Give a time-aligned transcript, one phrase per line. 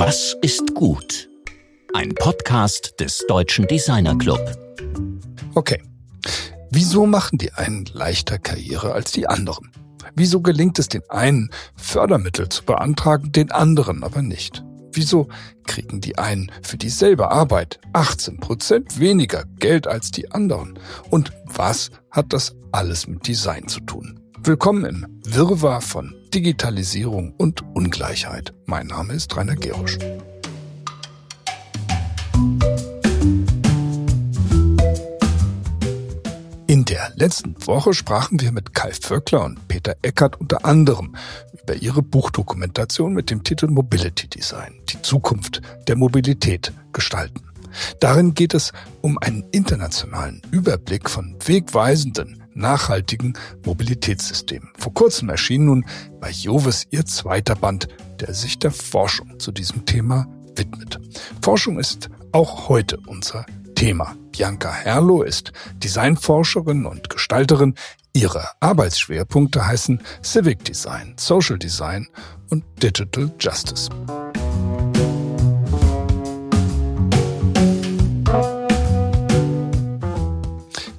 [0.00, 1.28] Was ist gut?
[1.92, 4.38] Ein Podcast des Deutschen Designer Club.
[5.56, 5.82] Okay.
[6.70, 9.72] Wieso machen die einen leichter Karriere als die anderen?
[10.14, 14.62] Wieso gelingt es den einen, Fördermittel zu beantragen, den anderen aber nicht?
[14.92, 15.26] Wieso
[15.66, 20.78] kriegen die einen für dieselbe Arbeit 18 Prozent weniger Geld als die anderen?
[21.10, 24.20] Und was hat das alles mit Design zu tun?
[24.44, 28.52] Willkommen im Wirrwarr von Digitalisierung und Ungleichheit.
[28.66, 29.98] Mein Name ist Rainer Gerusch.
[36.66, 41.16] In der letzten Woche sprachen wir mit Kai Vöckler und Peter Eckert unter anderem
[41.62, 47.42] über ihre Buchdokumentation mit dem Titel Mobility Design, die Zukunft der Mobilität gestalten.
[48.00, 54.70] Darin geht es um einen internationalen Überblick von wegweisenden, nachhaltigen Mobilitätssystemen.
[54.76, 55.84] Vor kurzem erschien nun
[56.20, 57.88] bei Jovis ihr zweiter Band,
[58.20, 60.98] der sich der Forschung zu diesem Thema widmet.
[61.40, 64.16] Forschung ist auch heute unser Thema.
[64.32, 67.74] Bianca Herlo ist Designforscherin und Gestalterin.
[68.12, 72.08] Ihre Arbeitsschwerpunkte heißen Civic Design, Social Design
[72.50, 73.88] und Digital Justice.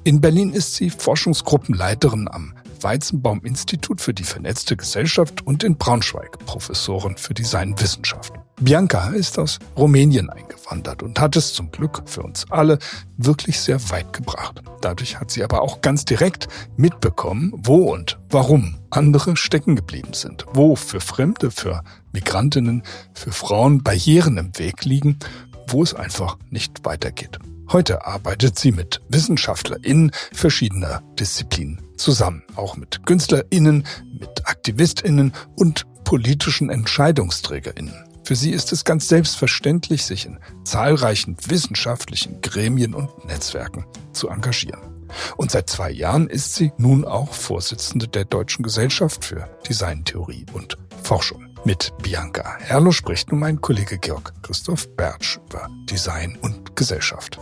[0.09, 7.15] In Berlin ist sie Forschungsgruppenleiterin am Weizenbaum-Institut für die vernetzte Gesellschaft und in Braunschweig Professorin
[7.15, 8.33] für Designwissenschaft.
[8.59, 12.79] Bianca ist aus Rumänien eingewandert und hat es zum Glück für uns alle
[13.17, 14.63] wirklich sehr weit gebracht.
[14.81, 20.43] Dadurch hat sie aber auch ganz direkt mitbekommen, wo und warum andere stecken geblieben sind,
[20.53, 22.81] wo für Fremde, für Migrantinnen,
[23.13, 25.19] für Frauen Barrieren im Weg liegen,
[25.67, 27.37] wo es einfach nicht weitergeht.
[27.71, 36.71] Heute arbeitet sie mit WissenschaftlerInnen verschiedener Disziplinen zusammen, auch mit KünstlerInnen, mit AktivistInnen und politischen
[36.71, 37.93] EntscheidungsträgerInnen.
[38.23, 45.05] Für sie ist es ganz selbstverständlich, sich in zahlreichen wissenschaftlichen Gremien und Netzwerken zu engagieren.
[45.37, 50.77] Und seit zwei Jahren ist sie nun auch Vorsitzende der Deutschen Gesellschaft für Designtheorie und
[51.03, 51.49] Forschung.
[51.65, 57.37] Mit Bianca Herrlo spricht nun mein Kollege Georg Christoph Bertsch über Design und Gesellschaft.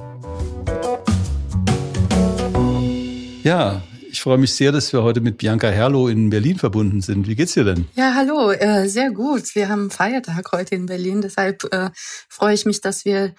[3.43, 3.81] Ja,
[4.11, 7.27] ich freue mich sehr, dass wir heute mit Bianca Herrlo in Berlin verbunden sind.
[7.27, 7.87] Wie geht's dir denn?
[7.95, 9.55] Ja, hallo, äh, sehr gut.
[9.55, 11.89] Wir haben Feiertag heute in Berlin, deshalb äh,
[12.27, 13.33] freue ich mich, dass wir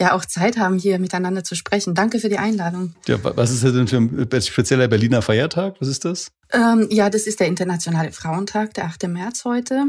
[0.00, 1.94] ja auch Zeit haben, hier miteinander zu sprechen.
[1.94, 2.94] Danke für die Einladung.
[3.06, 5.76] Ja, was ist das denn für ein spezieller Berliner Feiertag?
[5.80, 6.30] Was ist das?
[6.52, 9.08] Ähm, ja, das ist der Internationale Frauentag, der 8.
[9.08, 9.84] März heute.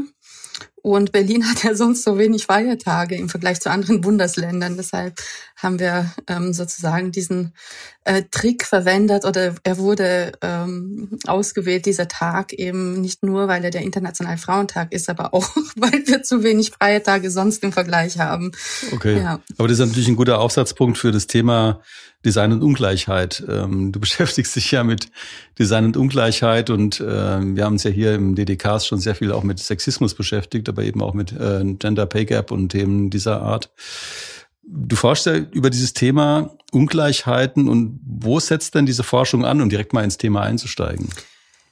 [0.82, 4.76] Und Berlin hat ja sonst so wenig Feiertage im Vergleich zu anderen Bundesländern.
[4.76, 5.20] Deshalb
[5.56, 7.54] haben wir ähm, sozusagen diesen
[8.04, 13.70] äh, Trick verwendet oder er wurde ähm, ausgewählt, dieser Tag eben nicht nur, weil er
[13.70, 18.18] der Internationale Frauentag ist, aber auch, weil wir zu wenig freie Tage sonst im Vergleich
[18.18, 18.50] haben.
[18.90, 19.18] Okay.
[19.18, 19.40] Ja.
[19.58, 21.80] Aber das ist natürlich ein guter Aufsatzpunkt für das Thema
[22.24, 23.44] Design und Ungleichheit.
[23.48, 25.08] Ähm, du beschäftigst dich ja mit
[25.58, 29.32] Design und Ungleichheit und äh, wir haben uns ja hier im DDKs schon sehr viel
[29.32, 33.42] auch mit Sexismus beschäftigt, aber eben auch mit äh, Gender Pay Gap und Themen dieser
[33.42, 33.70] Art.
[34.64, 39.68] Du forschst ja über dieses Thema Ungleichheiten und wo setzt denn diese Forschung an, um
[39.68, 41.08] direkt mal ins Thema einzusteigen?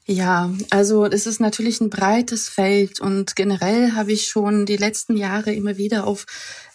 [0.06, 5.16] Ja, also es ist natürlich ein breites Feld und generell habe ich schon die letzten
[5.16, 6.26] Jahre immer wieder auf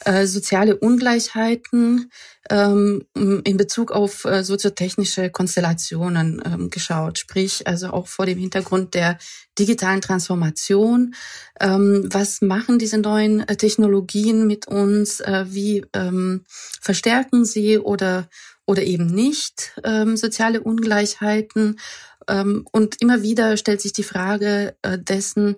[0.06, 2.12] äh, soziale Ungleichheiten
[2.50, 7.18] ähm, in Bezug auf äh, soziotechnische Konstellationen ähm, geschaut.
[7.18, 9.18] Sprich, also auch vor dem Hintergrund der
[9.58, 11.16] digitalen Transformation.
[11.60, 15.22] Ähm, was machen diese neuen äh, Technologien mit uns?
[15.22, 16.46] Äh, wie ähm,
[16.82, 18.28] verstärken sie oder
[18.68, 21.80] oder eben nicht ähm, soziale Ungleichheiten?
[22.28, 25.58] Ähm, und immer wieder stellt sich die Frage äh, dessen,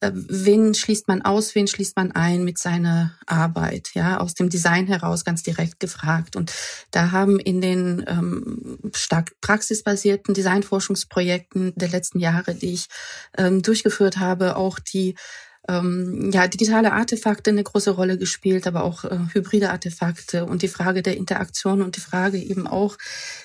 [0.00, 4.86] wen schließt man aus, wen schließt man ein mit seiner Arbeit, ja, aus dem Design
[4.86, 6.36] heraus ganz direkt gefragt.
[6.36, 6.52] Und
[6.90, 12.86] da haben in den ähm, stark praxisbasierten Designforschungsprojekten der letzten Jahre, die ich
[13.38, 15.14] ähm, durchgeführt habe, auch die
[15.68, 20.68] ähm, ja, digitale Artefakte eine große Rolle gespielt, aber auch äh, hybride Artefakte und die
[20.68, 22.96] Frage der Interaktion und die Frage eben auch,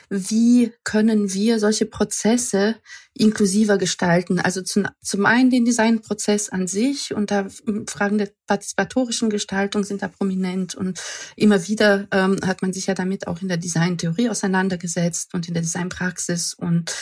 [0.10, 2.76] wie können wir solche Prozesse
[3.14, 4.40] inklusiver gestalten?
[4.40, 7.48] Also zum, zum einen den Designprozess an sich und da
[7.88, 11.02] Fragen der partizipatorischen Gestaltung sind da prominent und
[11.36, 15.54] immer wieder ähm, hat man sich ja damit auch in der Designtheorie auseinandergesetzt und in
[15.54, 16.94] der Designpraxis und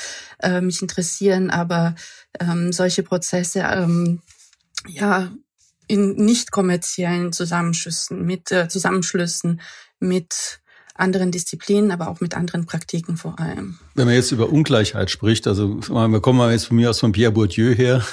[0.41, 1.95] äh, mich interessieren aber
[2.39, 4.21] ähm, solche Prozesse ähm,
[4.87, 5.31] ja,
[5.87, 9.61] in nicht kommerziellen Zusammenschlüssen, mit äh, Zusammenschlüssen,
[9.99, 10.61] mit
[10.99, 13.79] anderen Disziplinen, aber auch mit anderen Praktiken vor allem.
[13.95, 17.11] Wenn man jetzt über Ungleichheit spricht, also wir kommen mal jetzt von mir aus von
[17.11, 18.05] Pierre Bourdieu her,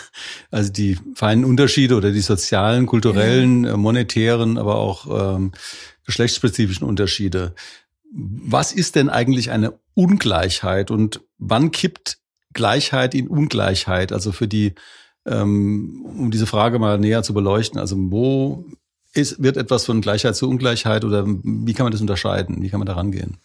[0.51, 3.75] also die feinen Unterschiede oder die sozialen, kulturellen, ja.
[3.75, 5.53] Äh, monetären, aber auch ähm,
[6.05, 7.55] geschlechtsspezifischen Unterschiede.
[8.13, 12.19] Was ist denn eigentlich eine Ungleichheit und wann kippt
[12.55, 14.13] Gleichheit in Ungleichheit?
[14.13, 14.75] Also für die,
[15.27, 17.79] ähm, um diese Frage mal näher zu beleuchten.
[17.79, 18.65] Also wo
[19.13, 22.63] ist, wird etwas von Gleichheit zu Ungleichheit oder wie kann man das unterscheiden?
[22.63, 23.39] Wie kann man da rangehen?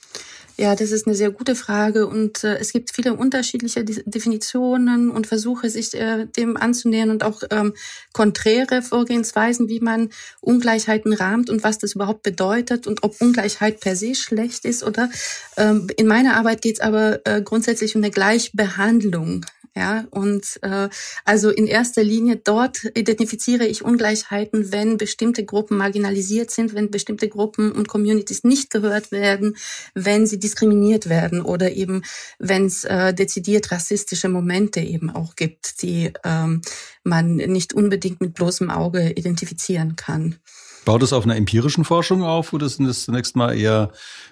[0.58, 5.26] Ja, das ist eine sehr gute Frage und äh, es gibt viele unterschiedliche Definitionen und
[5.26, 7.74] Versuche, sich äh, dem anzunähern und auch ähm,
[8.14, 13.96] konträre Vorgehensweisen, wie man Ungleichheiten rahmt und was das überhaupt bedeutet und ob Ungleichheit per
[13.96, 15.10] se schlecht ist oder
[15.58, 20.90] ähm, in meiner Arbeit geht es aber äh, grundsätzlich um eine Gleichbehandlung ja, und äh,
[21.24, 27.30] also in erster Linie dort identifiziere ich Ungleichheiten, wenn bestimmte Gruppen marginalisiert sind, wenn bestimmte
[27.30, 29.56] Gruppen und Communities nicht gehört werden,
[29.94, 32.04] wenn sie diskriminiert werden oder eben
[32.38, 36.62] wenn es äh, dezidiert rassistische Momente eben auch gibt, die ähm,
[37.06, 40.36] man nicht unbedingt mit bloßem Auge identifizieren kann.
[40.84, 43.92] Baut es auf einer empirischen Forschung auf oder sind das zunächst mal eher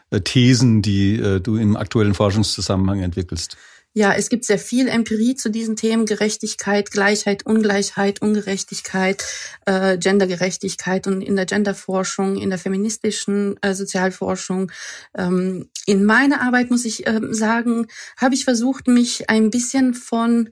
[0.09, 3.56] äh, Thesen, die äh, du im aktuellen Forschungszusammenhang entwickelst?
[3.94, 9.25] Ja, es gibt sehr viel Empirie zu diesen Themen Gerechtigkeit, Gleichheit, Ungleichheit, Ungerechtigkeit,
[9.65, 14.71] äh, Gendergerechtigkeit und in der Genderforschung, in der feministischen äh, Sozialforschung.
[15.18, 17.88] Ähm, in meiner Arbeit muss ich äh, sagen,
[18.18, 20.50] habe ich versucht, mich ein bisschen von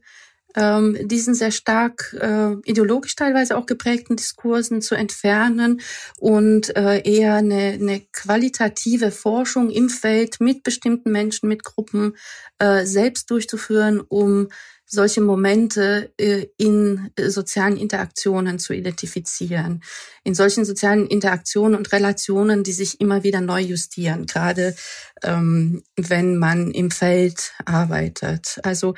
[0.57, 5.81] ähm, diesen sehr stark äh, ideologisch teilweise auch geprägten Diskursen zu entfernen
[6.19, 12.18] und äh, eher eine, eine qualitative Forschung im Feld mit bestimmten Menschen, mit Gruppen
[12.57, 14.50] äh, selbst durchzuführen, um
[14.89, 19.83] solche Momente äh, in sozialen Interaktionen zu identifizieren.
[20.24, 24.75] In solchen sozialen Interaktionen und Relationen, die sich immer wieder neu justieren, gerade
[25.23, 28.59] ähm, wenn man im Feld arbeitet.
[28.63, 28.95] Also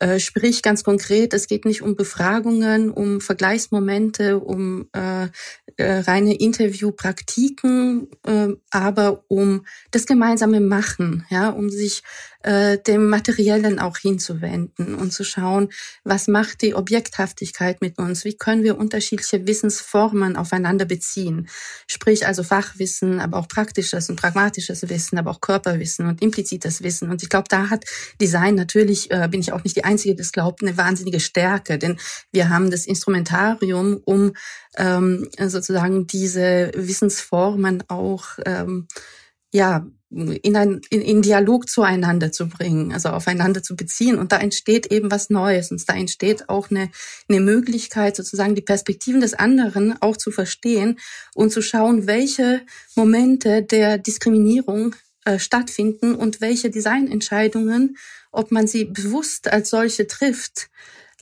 [0.00, 5.28] äh, sprich ganz konkret, es geht nicht um Befragungen, um Vergleichsmomente, um äh,
[5.76, 12.02] äh, reine Interviewpraktiken, äh, aber um das gemeinsame Machen, ja, um sich
[12.42, 15.68] äh, dem Materiellen auch hinzuwenden und zu schauen,
[16.04, 18.24] was macht die Objekthaftigkeit mit uns?
[18.24, 21.48] Wie können wir unterschiedliche Wissensformen aufeinander beziehen?
[21.86, 27.10] Sprich also Fachwissen, aber auch praktisches und pragmatisches Wissen, aber auch Körperwissen und implizites Wissen.
[27.10, 27.84] Und ich glaube, da hat
[28.20, 31.98] Design natürlich, äh, bin ich auch nicht die Einzige, das glaubt, eine wahnsinnige Stärke, denn
[32.32, 34.32] wir haben das Instrumentarium, um
[34.76, 38.86] ähm, sozusagen diese Wissensformen auch ähm,
[39.52, 44.18] ja in ein in, in Dialog zueinander zu bringen, also aufeinander zu beziehen.
[44.18, 46.90] Und da entsteht eben was Neues und da entsteht auch eine,
[47.28, 50.98] eine Möglichkeit, sozusagen die Perspektiven des anderen auch zu verstehen
[51.34, 52.62] und zu schauen, welche
[52.96, 57.96] Momente der Diskriminierung äh, stattfinden und welche Designentscheidungen,
[58.32, 60.70] ob man sie bewusst als solche trifft,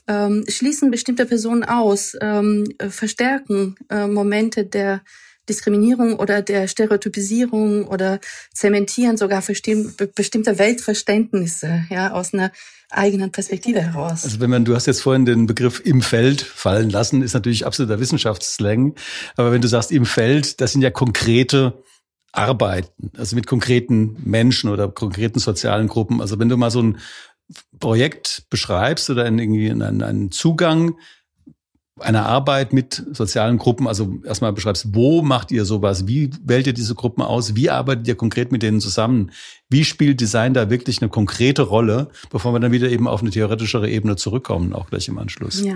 [0.07, 5.01] ähm, schließen bestimmte Personen aus, ähm, verstärken äh, Momente der
[5.49, 8.19] Diskriminierung oder der Stereotypisierung oder
[8.53, 12.51] zementieren sogar bestimmte Weltverständnisse ja, aus einer
[12.91, 14.23] eigenen Perspektive heraus.
[14.23, 17.65] Also wenn man, du hast jetzt vorhin den Begriff im Feld fallen lassen, ist natürlich
[17.65, 18.95] absoluter Wissenschaftsslang.
[19.35, 21.83] Aber wenn du sagst im Feld, das sind ja konkrete
[22.31, 26.21] Arbeiten, also mit konkreten Menschen oder konkreten sozialen Gruppen.
[26.21, 26.97] Also wenn du mal so ein
[27.79, 30.95] Projekt beschreibst oder irgendwie einen, einen Zugang
[31.99, 36.07] einer Arbeit mit sozialen Gruppen, also erstmal beschreibst, wo macht ihr sowas?
[36.07, 37.55] Wie wählt ihr diese Gruppen aus?
[37.55, 39.31] Wie arbeitet ihr konkret mit denen zusammen?
[39.69, 43.31] Wie spielt Design da wirklich eine konkrete Rolle, bevor wir dann wieder eben auf eine
[43.31, 45.61] theoretischere Ebene zurückkommen, auch gleich im Anschluss?
[45.61, 45.75] Ja.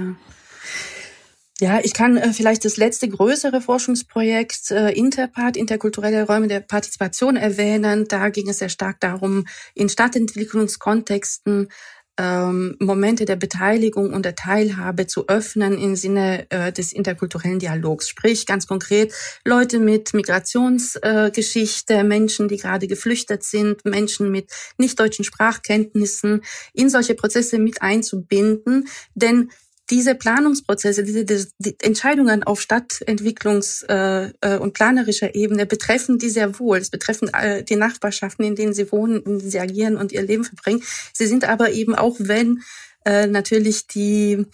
[1.64, 7.38] Ja, ich kann äh, vielleicht das letzte größere Forschungsprojekt äh, Interpart, interkulturelle Räume der Partizipation
[7.38, 8.06] erwähnen.
[8.06, 11.70] Da ging es sehr stark darum, in Stadtentwicklungskontexten
[12.18, 18.10] ähm, Momente der Beteiligung und der Teilhabe zu öffnen im Sinne äh, des interkulturellen Dialogs.
[18.10, 19.14] Sprich, ganz konkret,
[19.46, 26.42] Leute mit Migrationsgeschichte, äh, Menschen, die gerade geflüchtet sind, Menschen mit nicht deutschen Sprachkenntnissen
[26.74, 28.90] in solche Prozesse mit einzubinden.
[29.16, 29.50] Denn
[29.94, 31.24] diese Planungsprozesse, diese
[31.60, 36.80] die Entscheidungen auf Stadtentwicklungs- äh, äh, und planerischer Ebene betreffen die sehr wohl.
[36.80, 40.24] Es betreffen äh, die Nachbarschaften, in denen sie wohnen, in denen sie agieren und ihr
[40.24, 40.82] Leben verbringen.
[41.14, 42.64] Sie sind aber eben auch, wenn
[43.06, 44.46] äh, natürlich die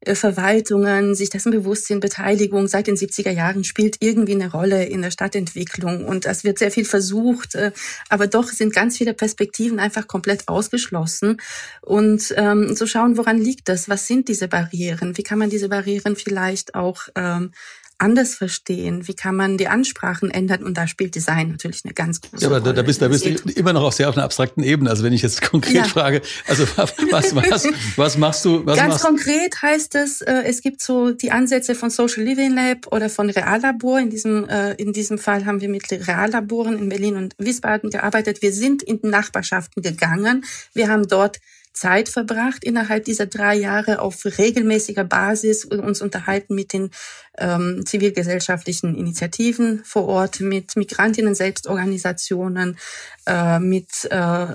[0.00, 4.84] äh, Verwaltungen sich dessen bewusst sind, Beteiligung seit den 70er Jahren spielt irgendwie eine Rolle
[4.84, 7.72] in der Stadtentwicklung und es wird sehr viel versucht, äh,
[8.08, 11.40] aber doch sind ganz viele Perspektiven einfach komplett ausgeschlossen
[11.82, 13.88] und ähm, zu schauen, woran liegt das?
[13.88, 15.16] Was sind diese Barrieren?
[15.16, 17.52] Wie kann man diese Barrieren vielleicht auch ähm,
[17.98, 19.06] anders verstehen?
[19.08, 20.62] Wie kann man die Ansprachen ändern?
[20.62, 22.74] Und da spielt Design natürlich eine ganz große ja, aber Rolle.
[22.74, 24.90] Da, bist, da bist du immer noch auf sehr auf einer abstrakten Ebene.
[24.90, 25.84] Also wenn ich jetzt konkret ja.
[25.84, 26.94] frage, also was,
[27.34, 28.64] was, was machst du?
[28.64, 32.54] Was ganz machst konkret heißt es, äh, es gibt so die Ansätze von Social Living
[32.54, 33.98] Lab oder von Reallabor.
[33.98, 38.42] In diesem, äh, in diesem Fall haben wir mit Reallaboren in Berlin und Wiesbaden gearbeitet.
[38.42, 40.44] Wir sind in Nachbarschaften gegangen.
[40.72, 41.38] Wir haben dort
[41.78, 46.90] Zeit verbracht innerhalb dieser drei Jahre auf regelmäßiger Basis uns unterhalten mit den
[47.36, 52.78] ähm, zivilgesellschaftlichen Initiativen vor Ort, mit Migrantinnen-Selbstorganisationen,
[53.26, 54.46] äh, mit äh,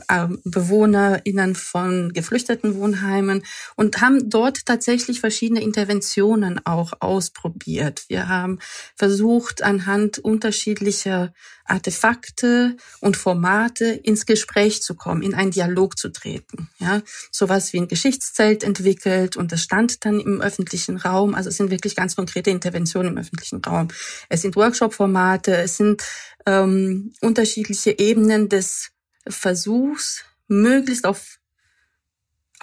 [0.44, 3.44] BewohnerInnen von geflüchteten Wohnheimen
[3.76, 8.06] und haben dort tatsächlich verschiedene Interventionen auch ausprobiert.
[8.08, 8.60] Wir haben
[8.96, 11.34] versucht, anhand unterschiedlicher
[11.66, 16.70] Artefakte und Formate ins Gespräch zu kommen, in einen Dialog zu treten.
[16.80, 17.02] Ja,
[17.32, 21.36] sowas wie ein Geschichtszelt entwickelt und das stand dann im öffentlichen Raum.
[21.36, 22.73] Also es sind wirklich ganz konkrete Interventionen
[23.08, 23.90] im öffentlichen Raum.
[24.30, 26.04] Es sind Workshop-Formate, es sind
[26.46, 28.92] ähm, unterschiedliche Ebenen des
[29.28, 31.40] Versuchs, möglichst auf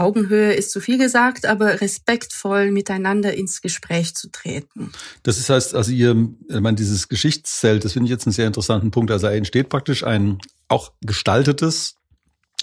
[0.00, 4.92] Augenhöhe ist zu viel gesagt, aber respektvoll miteinander ins Gespräch zu treten.
[5.22, 8.46] Das ist heißt, also ihr, ich meine, dieses Geschichtszelt, das finde ich jetzt einen sehr
[8.46, 9.10] interessanten Punkt.
[9.10, 10.38] Also entsteht praktisch ein
[10.68, 11.96] auch gestaltetes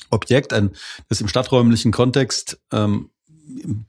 [0.10, 0.72] Objekt, ein,
[1.10, 3.12] das im stadträumlichen Kontext ähm,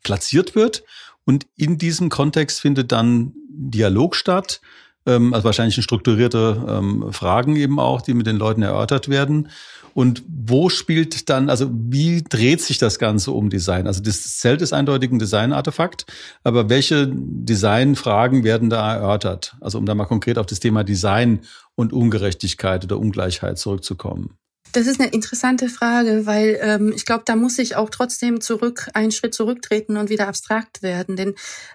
[0.02, 0.84] platziert wird.
[1.28, 4.62] Und in diesem Kontext findet dann Dialog statt,
[5.04, 9.50] ähm, also wahrscheinlich strukturierte ähm, Fragen eben auch, die mit den Leuten erörtert werden.
[9.92, 13.86] Und wo spielt dann, also wie dreht sich das Ganze um Design?
[13.86, 16.06] Also das Zelt ist eindeutig ein Design-Artefakt,
[16.44, 19.54] aber welche Designfragen werden da erörtert?
[19.60, 21.40] Also um da mal konkret auf das Thema Design
[21.74, 24.38] und Ungerechtigkeit oder Ungleichheit zurückzukommen.
[24.72, 28.88] Das ist eine interessante Frage, weil ähm, ich glaube, da muss ich auch trotzdem zurück,
[28.92, 31.16] einen Schritt zurücktreten und wieder abstrakt werden.
[31.16, 31.34] Denn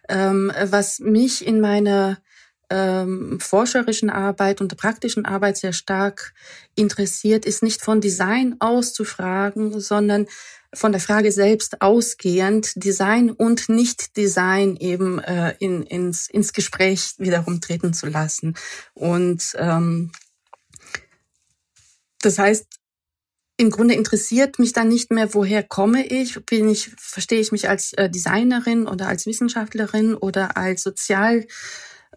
[0.09, 2.19] ähm, was mich in meiner
[2.69, 6.33] ähm, forscherischen Arbeit und der praktischen Arbeit sehr stark
[6.75, 10.27] interessiert, ist nicht von Design auszufragen, sondern
[10.73, 17.61] von der Frage selbst ausgehend Design und Nicht-Design eben äh, in, ins, ins Gespräch wiederum
[17.61, 18.55] treten zu lassen.
[18.93, 20.11] Und ähm,
[22.21, 22.65] das heißt,
[23.63, 27.69] im Grunde interessiert mich dann nicht mehr, woher komme ich, bin ich, verstehe ich mich
[27.69, 31.47] als äh, Designerin oder als Wissenschaftlerin oder als Sozial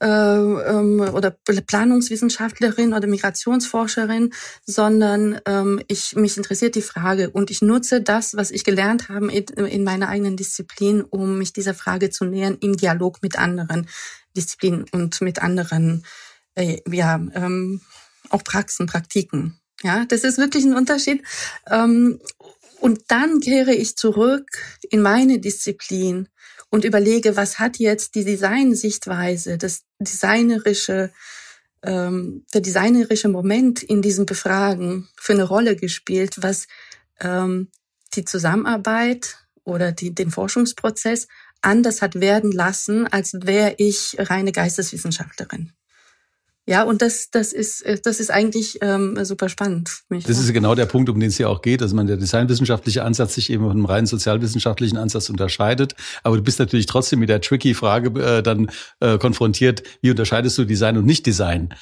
[0.00, 4.32] äh, ähm, oder Planungswissenschaftlerin oder Migrationsforscherin,
[4.66, 9.32] sondern ähm, ich mich interessiert die Frage und ich nutze das, was ich gelernt habe
[9.32, 13.88] in, in meiner eigenen Disziplin, um mich dieser Frage zu nähern im Dialog mit anderen
[14.36, 16.04] Disziplinen und mit anderen
[16.56, 17.80] äh, ja ähm,
[18.30, 19.60] auch Praxen, Praktiken.
[19.82, 21.22] Ja, das ist wirklich ein Unterschied.
[21.68, 22.20] Ähm,
[22.80, 24.46] und dann kehre ich zurück
[24.90, 26.28] in meine Disziplin
[26.70, 31.10] und überlege, was hat jetzt die Designsichtweise, das designerische,
[31.82, 36.66] ähm, der designerische Moment in diesem Befragen für eine Rolle gespielt, was
[37.20, 37.70] ähm,
[38.14, 41.28] die Zusammenarbeit oder die, den Forschungsprozess
[41.62, 45.72] anders hat werden lassen, als wäre ich reine Geisteswissenschaftlerin.
[46.68, 50.24] Ja, und das, das ist, äh, das ist eigentlich ähm, super spannend für mich.
[50.24, 53.04] Das ist genau der Punkt, um den es hier auch geht, dass man der designwissenschaftliche
[53.04, 55.94] Ansatz sich eben von einem rein sozialwissenschaftlichen Ansatz unterscheidet.
[56.24, 60.58] Aber du bist natürlich trotzdem mit der tricky Frage äh, dann äh, konfrontiert, wie unterscheidest
[60.58, 61.72] du Design und Nicht-Design?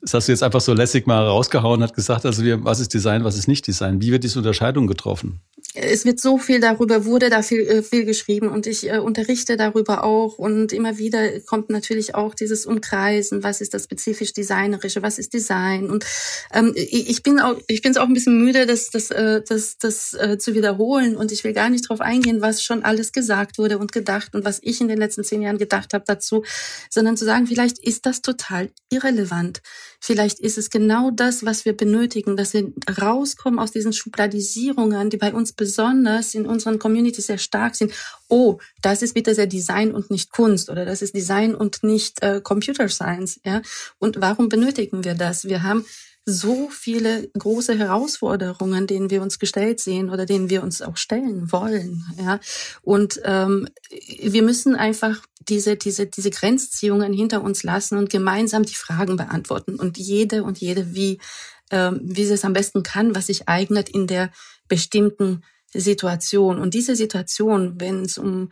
[0.00, 2.94] Das hast du jetzt einfach so lässig mal rausgehauen, hat gesagt, also wir, was ist
[2.94, 4.00] Design, was ist nicht Design?
[4.00, 5.40] Wie wird diese Unterscheidung getroffen?
[5.80, 9.56] Es wird so viel darüber, wurde da viel, äh, viel geschrieben und ich äh, unterrichte
[9.56, 15.02] darüber auch und immer wieder kommt natürlich auch dieses Umkreisen, was ist das spezifisch Designerische,
[15.02, 16.04] was ist Design und
[16.52, 20.14] ähm, ich bin auch, ich bin auch ein bisschen müde, das, das, äh, das, das
[20.14, 23.78] äh, zu wiederholen und ich will gar nicht darauf eingehen, was schon alles gesagt wurde
[23.78, 26.44] und gedacht und was ich in den letzten zehn Jahren gedacht habe dazu,
[26.90, 29.62] sondern zu sagen, vielleicht ist das total irrelevant.
[30.00, 35.16] Vielleicht ist es genau das, was wir benötigen, dass wir rauskommen aus diesen Schubladisierungen, die
[35.16, 37.92] bei uns besonders in unseren Communities sehr stark sind.
[38.28, 42.22] Oh, das ist bitte sehr Design und nicht Kunst oder das ist Design und nicht
[42.22, 43.38] äh, Computer Science.
[43.44, 43.60] Ja?
[43.98, 45.44] Und warum benötigen wir das?
[45.44, 45.84] Wir haben
[46.24, 51.50] so viele große Herausforderungen, denen wir uns gestellt sehen oder denen wir uns auch stellen
[51.52, 52.04] wollen.
[52.22, 52.38] Ja,
[52.82, 53.66] und ähm,
[54.22, 59.76] wir müssen einfach diese diese diese Grenzziehungen hinter uns lassen und gemeinsam die Fragen beantworten
[59.76, 61.18] und jede und jede wie
[61.70, 64.30] ähm, wie sie es am besten kann, was sich eignet in der
[64.68, 66.58] bestimmten Situation.
[66.58, 68.50] Und diese Situation, wenn es um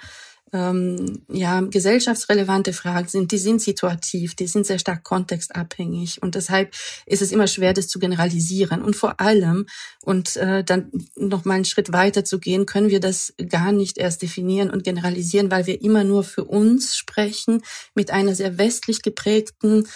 [0.53, 6.73] ähm, ja, gesellschaftsrelevante Fragen sind, die sind situativ, die sind sehr stark kontextabhängig und deshalb
[7.05, 8.83] ist es immer schwer, das zu generalisieren.
[8.83, 9.67] Und vor allem,
[10.03, 13.99] und äh, dann noch mal einen Schritt weiter zu gehen, können wir das gar nicht
[13.99, 17.63] erst definieren und generalisieren, weil wir immer nur für uns sprechen
[17.95, 19.87] mit einer sehr westlich geprägten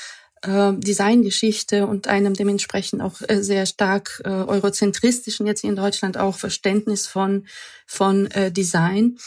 [0.42, 6.36] äh, Designgeschichte und einem dementsprechend auch äh, sehr stark äh, eurozentristischen, jetzt in Deutschland auch
[6.36, 7.46] Verständnis von,
[7.86, 9.18] von äh, Design.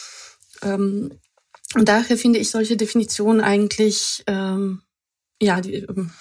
[0.62, 1.12] Ähm,
[1.76, 4.82] und daher finde ich solche Definitionen eigentlich, ähm,
[5.42, 6.12] ja, die, ähm,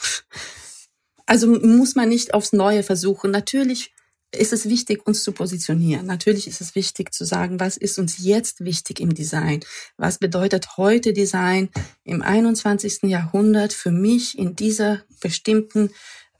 [1.26, 3.30] also muss man nicht aufs Neue versuchen.
[3.30, 3.92] Natürlich
[4.34, 6.06] ist es wichtig, uns zu positionieren.
[6.06, 9.60] Natürlich ist es wichtig zu sagen, was ist uns jetzt wichtig im Design?
[9.96, 11.68] Was bedeutet heute Design
[12.04, 13.02] im 21.
[13.04, 15.90] Jahrhundert für mich in dieser bestimmten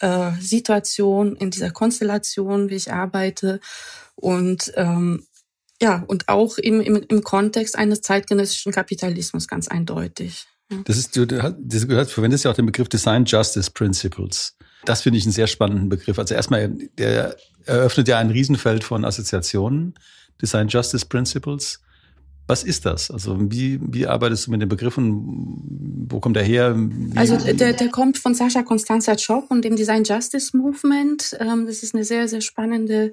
[0.00, 3.60] äh, Situation, in dieser Konstellation, wie ich arbeite?
[4.14, 5.26] Und ähm,
[5.80, 10.46] ja, und auch im, im, im Kontext eines zeitgenössischen Kapitalismus ganz eindeutig.
[10.84, 11.36] Das ist, du, du
[11.86, 14.56] gehört, verwendest ja auch den Begriff Design Justice Principles.
[14.84, 16.18] Das finde ich einen sehr spannenden Begriff.
[16.18, 19.94] Also erstmal, der eröffnet ja ein Riesenfeld von Assoziationen,
[20.40, 21.80] Design Justice Principles.
[22.48, 23.10] Was ist das?
[23.10, 26.06] Also wie, wie arbeitest du mit den Begriffen?
[26.10, 26.74] Wo kommt er her?
[26.76, 31.36] Wie, also der, der kommt von Sascha Constanza Chop und dem Design Justice Movement.
[31.38, 33.12] Ähm, das ist eine sehr, sehr spannende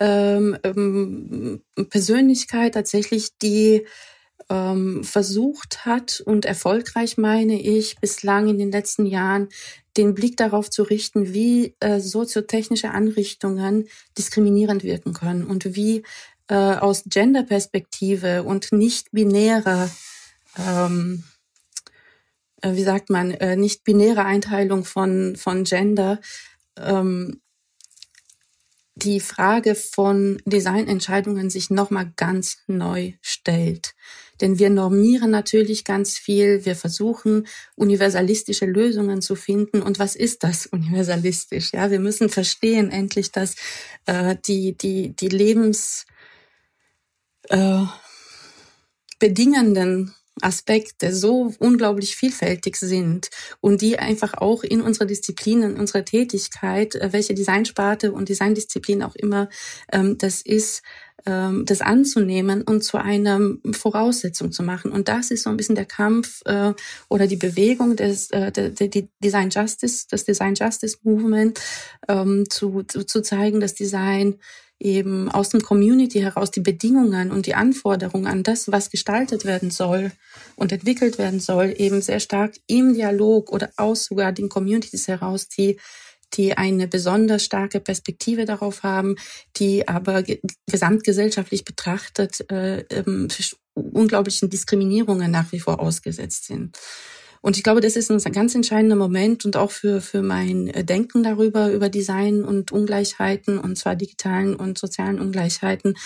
[0.00, 3.84] ähm, ähm, Persönlichkeit tatsächlich, die
[5.02, 9.48] versucht hat und erfolgreich meine ich bislang in den letzten Jahren
[9.96, 16.02] den Blick darauf zu richten, wie äh, soziotechnische Anrichtungen diskriminierend wirken können und wie
[16.48, 19.90] äh, aus Genderperspektive und nicht binärer
[20.58, 21.24] ähm,
[22.62, 26.20] äh, wie sagt man, äh, nicht binäre Einteilung von, von Gender
[26.76, 27.40] ähm,
[28.94, 33.94] die Frage von Designentscheidungen sich nochmal ganz neu stellt.
[34.40, 37.46] Denn wir normieren natürlich ganz viel, wir versuchen
[37.76, 39.82] universalistische Lösungen zu finden.
[39.82, 41.72] Und was ist das universalistisch?
[41.72, 43.54] Ja, wir müssen verstehen endlich, dass
[44.06, 46.06] äh, die, die, die Lebens
[47.48, 47.84] äh,
[49.18, 53.28] bedingenden Aspekte so unglaublich vielfältig sind
[53.60, 59.02] und die einfach auch in unserer Disziplin, in unserer Tätigkeit, äh, welche Designsparte und Designdisziplin
[59.02, 59.48] auch immer
[59.92, 60.82] ähm, das ist,
[61.26, 63.40] ähm, das anzunehmen und zu einer
[63.72, 64.90] Voraussetzung zu machen.
[64.90, 66.72] Und das ist so ein bisschen der Kampf äh,
[67.08, 68.88] oder die Bewegung des äh, der, der
[69.22, 71.60] Design Justice, das Design Justice Movement,
[72.08, 74.38] ähm, zu, zu, zu zeigen, dass Design
[74.82, 79.70] eben aus dem Community heraus die Bedingungen und die Anforderungen an das, was gestaltet werden
[79.70, 80.12] soll
[80.56, 85.48] und entwickelt werden soll, eben sehr stark im Dialog oder aus sogar den Communities heraus,
[85.48, 85.78] die
[86.34, 89.16] die eine besonders starke Perspektive darauf haben,
[89.56, 90.24] die aber
[90.66, 93.28] gesamtgesellschaftlich betrachtet äh, ähm,
[93.74, 96.78] unglaublichen Diskriminierungen nach wie vor ausgesetzt sind.
[97.42, 101.24] Und ich glaube, das ist ein ganz entscheidender Moment und auch für, für mein Denken
[101.24, 105.96] darüber, über Design und Ungleichheiten, und zwar digitalen und sozialen Ungleichheiten,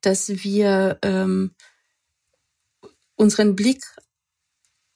[0.00, 1.52] dass wir ähm,
[3.16, 3.84] unseren Blick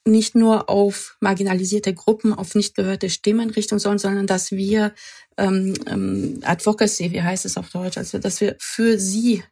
[0.05, 4.93] nicht nur auf marginalisierte Gruppen, auf nicht gehörte Stimmen richten sollen, sondern dass wir
[5.37, 9.43] ähm, ähm, Advocacy, wie heißt es auf Deutsch, also dass wir für sie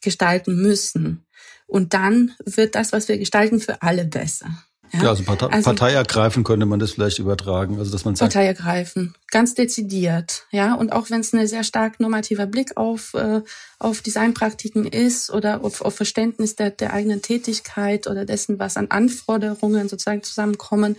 [0.00, 1.26] gestalten müssen.
[1.66, 4.64] Und dann wird das, was wir gestalten, für alle besser.
[4.92, 7.78] Ja, ja also, Partei, also Partei ergreifen könnte man das vielleicht übertragen.
[7.78, 10.46] Also dass man sagt, Partei ergreifen, ganz dezidiert.
[10.50, 13.42] Ja, und auch wenn es ein sehr stark normativer Blick auf, äh,
[13.78, 18.88] auf Designpraktiken ist oder auf, auf Verständnis der, der eigenen Tätigkeit oder dessen, was an
[18.90, 20.96] Anforderungen sozusagen zusammenkommen,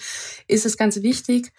[0.47, 1.51] ist es ganz wichtig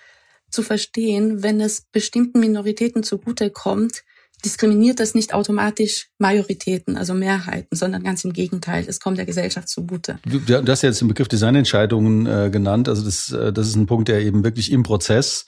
[0.51, 4.05] zu verstehen, wenn es bestimmten Minoritäten zugute kommt,
[4.45, 9.69] diskriminiert das nicht automatisch Majoritäten, also Mehrheiten, sondern ganz im Gegenteil, es kommt der Gesellschaft
[9.69, 10.19] zugute.
[10.25, 13.77] Du, du hast ja jetzt den Begriff Designentscheidungen äh, genannt, also das, äh, das ist
[13.77, 15.47] ein Punkt, der eben wirklich im Prozess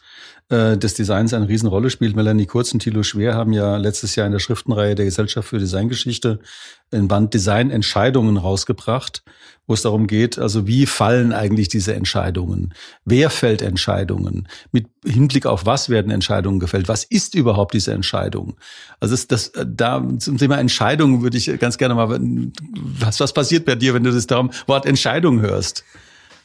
[0.51, 2.17] äh, des Designs eine Riesenrolle spielt.
[2.17, 5.59] Melanie Kurz und Thilo Schwer haben ja letztes Jahr in der Schriftenreihe der Gesellschaft für
[5.59, 6.41] Designgeschichte
[6.95, 9.23] ein Band Designentscheidungen rausgebracht,
[9.67, 12.75] wo es darum geht, also wie fallen eigentlich diese Entscheidungen?
[13.05, 14.47] Wer fällt Entscheidungen?
[14.73, 16.89] Mit Hinblick auf was werden Entscheidungen gefällt?
[16.89, 18.57] Was ist überhaupt diese Entscheidung?
[19.01, 22.21] Also das, das da zum Thema Entscheidungen würde ich ganz gerne mal,
[22.99, 25.85] was, was passiert bei dir, wenn du das darum Wort Entscheidung hörst?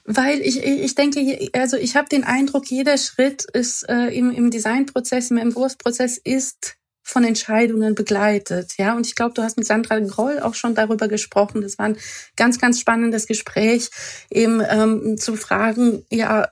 [0.05, 4.49] Weil ich, ich denke, also ich habe den Eindruck, jeder Schritt ist äh, im, im
[4.49, 6.78] Designprozess, im Entwurfsprozess ist
[7.09, 8.73] von Entscheidungen begleitet.
[8.77, 11.61] Ja, und ich glaube, du hast mit Sandra Groll auch schon darüber gesprochen.
[11.61, 11.97] Das war ein
[12.35, 13.89] ganz, ganz spannendes Gespräch,
[14.29, 16.47] eben ähm, zu fragen, ja,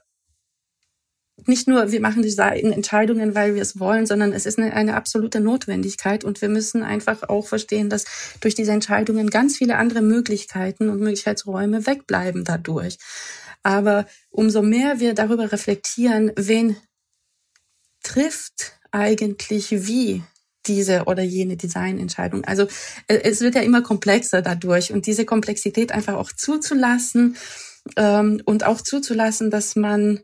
[1.46, 4.94] nicht nur, wir machen diese Entscheidungen, weil wir es wollen, sondern es ist eine, eine,
[4.94, 8.04] absolute Notwendigkeit und wir müssen einfach auch verstehen, dass
[8.40, 12.98] durch diese Entscheidungen ganz viele andere Möglichkeiten und Möglichkeitsräume wegbleiben dadurch.
[13.62, 16.76] Aber umso mehr wir darüber reflektieren, wen
[18.02, 20.22] trifft eigentlich wie
[20.68, 22.44] diese oder jene Designentscheidung.
[22.44, 22.64] Also
[23.08, 27.36] äh, es wird ja immer komplexer dadurch und diese Komplexität einfach auch zuzulassen
[27.96, 30.20] ähm, und auch zuzulassen, dass man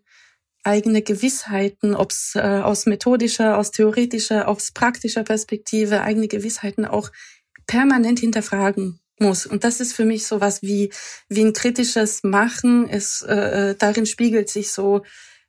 [0.62, 7.11] eigene Gewissheiten, ob es äh, aus methodischer, aus theoretischer, aus praktischer Perspektive, eigene Gewissheiten auch
[7.66, 9.46] permanent hinterfragen muss.
[9.46, 10.90] Und das ist für mich so was wie,
[11.28, 12.88] wie ein kritisches Machen.
[12.88, 15.02] Es, äh, äh darin spiegelt sich so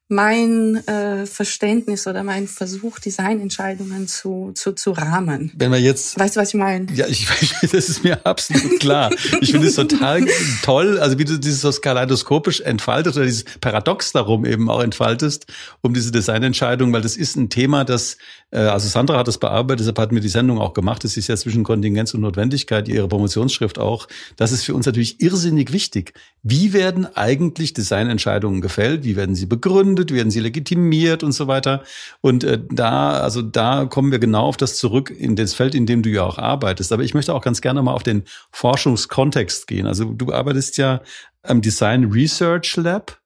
[0.07, 5.51] mein äh, Verständnis oder mein Versuch, Designentscheidungen zu, zu, zu rahmen.
[5.57, 6.19] Wenn wir jetzt.
[6.19, 6.85] Weißt du, was ich meine?
[6.93, 7.27] Ja, ich,
[7.61, 9.11] das ist mir absolut klar.
[9.41, 10.25] Ich finde es total
[10.61, 15.47] toll, also wie du dieses so kaleidoskopisch entfaltest oder dieses Paradox darum eben auch entfaltest,
[15.81, 18.17] um diese Designentscheidung, weil das ist ein Thema, das,
[18.51, 21.03] äh, also Sandra hat das bearbeitet, deshalb hat mir die Sendung auch gemacht.
[21.03, 24.07] Das ist ja zwischen Kontingenz und Notwendigkeit, ihre Promotionsschrift auch.
[24.35, 26.13] Das ist für uns natürlich irrsinnig wichtig.
[26.43, 29.03] Wie werden eigentlich Designentscheidungen gefällt?
[29.03, 29.94] Wie werden sie begründet?
[29.95, 31.83] Begründet, werden sie legitimiert und so weiter.
[32.21, 35.85] Und äh, da, also da kommen wir genau auf das zurück in das Feld, in
[35.85, 36.91] dem du ja auch arbeitest.
[36.91, 39.87] Aber ich möchte auch ganz gerne mal auf den Forschungskontext gehen.
[39.87, 41.01] Also du arbeitest ja
[41.43, 43.19] am Design Research Lab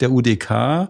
[0.00, 0.88] der UDK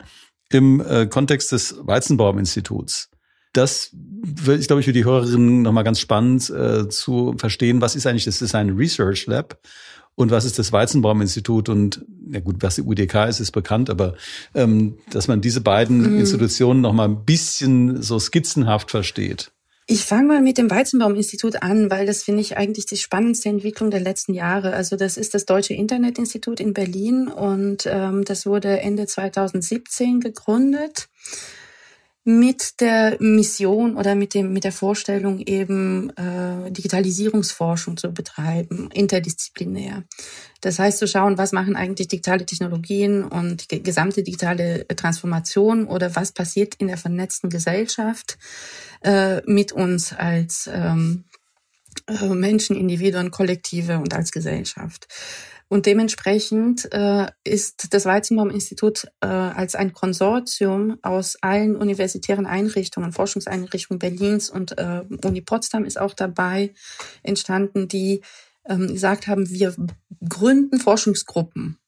[0.51, 3.11] im äh, Kontext des Weizenbaum-Instituts.
[3.53, 7.95] Das wird, ich glaube ich, für die Hörerinnen nochmal ganz spannend äh, zu verstehen, was
[7.95, 9.59] ist eigentlich das Design Research Lab
[10.17, 14.15] und was ist das Weizenbaum-Institut und ja gut, was die UDK ist, ist bekannt, aber
[14.55, 16.21] ähm, dass man diese beiden mhm.
[16.21, 19.51] Institutionen noch mal ein bisschen so skizzenhaft versteht.
[19.87, 23.91] Ich fange mal mit dem Weizenbaum-Institut an, weil das finde ich eigentlich die spannendste Entwicklung
[23.91, 24.73] der letzten Jahre.
[24.73, 31.09] Also das ist das Deutsche Internetinstitut in Berlin und ähm, das wurde Ende 2017 gegründet
[32.25, 40.05] mit der Mission oder mit dem mit der Vorstellung eben äh, Digitalisierungsforschung zu betreiben, interdisziplinär.
[40.63, 46.17] Das heißt zu schauen, was machen eigentlich digitale Technologien und die gesamte digitale Transformation oder
[46.17, 48.39] was passiert in der vernetzten Gesellschaft
[49.03, 51.25] äh, mit uns als ähm,
[52.07, 55.09] äh, Menschen, Individuen, Kollektive und als Gesellschaft.
[55.69, 63.99] Und dementsprechend äh, ist das Weizenbaum-Institut äh, als ein Konsortium aus allen universitären Einrichtungen, Forschungseinrichtungen
[63.99, 66.75] Berlins und äh, Uni Potsdam ist auch dabei
[67.23, 68.23] entstanden, die
[68.67, 69.75] ähm, gesagt haben, wir
[70.29, 71.79] gründen Forschungsgruppen.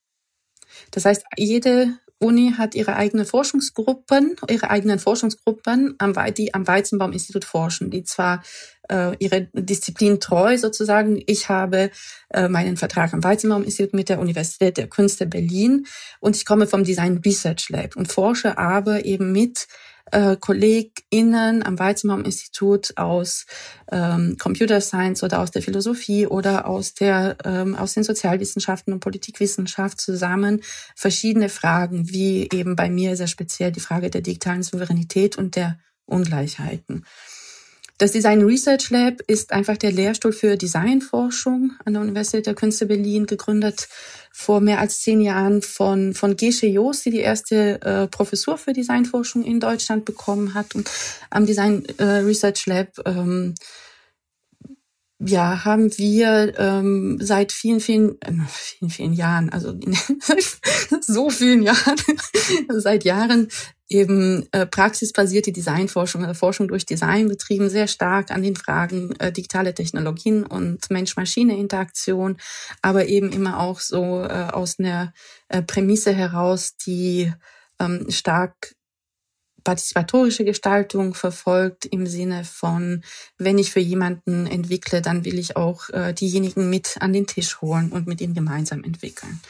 [0.91, 5.97] Das heißt, jede Uni hat ihre eigenen Forschungsgruppen, ihre eigenen Forschungsgruppen,
[6.37, 8.43] die am Weizenbaum-Institut forschen, die zwar
[8.89, 11.23] äh, ihre Disziplin treu sozusagen.
[11.27, 11.91] Ich habe
[12.31, 15.87] äh, meinen Vertrag am Weizenbaum-Institut mit der Universität der Künste Berlin
[16.21, 19.67] und ich komme vom Design Research Lab und forsche aber eben mit
[20.13, 23.47] äh, KollegInnen am Weizenbaum-Institut aus
[23.91, 29.01] ähm, Computer Science oder aus der Philosophie oder aus, der, ähm, aus den Sozialwissenschaften und
[29.01, 30.63] Politikwissenschaft zusammen
[30.95, 35.79] verschiedene Fragen, wie eben bei mir sehr speziell die Frage der digitalen Souveränität und der
[36.05, 37.05] Ungleichheiten.
[37.99, 42.85] Das Design Research Lab ist einfach der Lehrstuhl für Designforschung an der Universität der Künste
[42.85, 43.89] Berlin, gegründet
[44.33, 48.75] vor mehr als zehn Jahren von, von Gesche Jost, die die erste äh, Professur für
[48.75, 50.75] Designforschung in Deutschland bekommen hat.
[50.75, 50.91] Und
[51.31, 53.55] am Design äh, Research Lab ähm,
[55.19, 59.75] ja, haben wir ähm, seit vielen, vielen, äh, vielen, vielen Jahren, also
[61.01, 61.97] so vielen Jahren,
[62.69, 63.49] seit Jahren
[63.89, 69.33] eben äh, praxisbasierte Designforschung, also Forschung durch Design betrieben, sehr stark an den Fragen äh,
[69.33, 72.37] digitale Technologien und Mensch-Maschine-Interaktion,
[72.83, 75.15] aber eben immer auch so äh, aus einer
[75.49, 77.33] äh, Prämisse heraus, die
[77.81, 78.76] ähm, stark
[79.67, 83.03] partizipatorische Gestaltung verfolgt im Sinne von,
[83.37, 87.61] wenn ich für jemanden entwickle, dann will ich auch äh, diejenigen mit an den Tisch
[87.61, 89.41] holen und mit ihnen gemeinsam entwickeln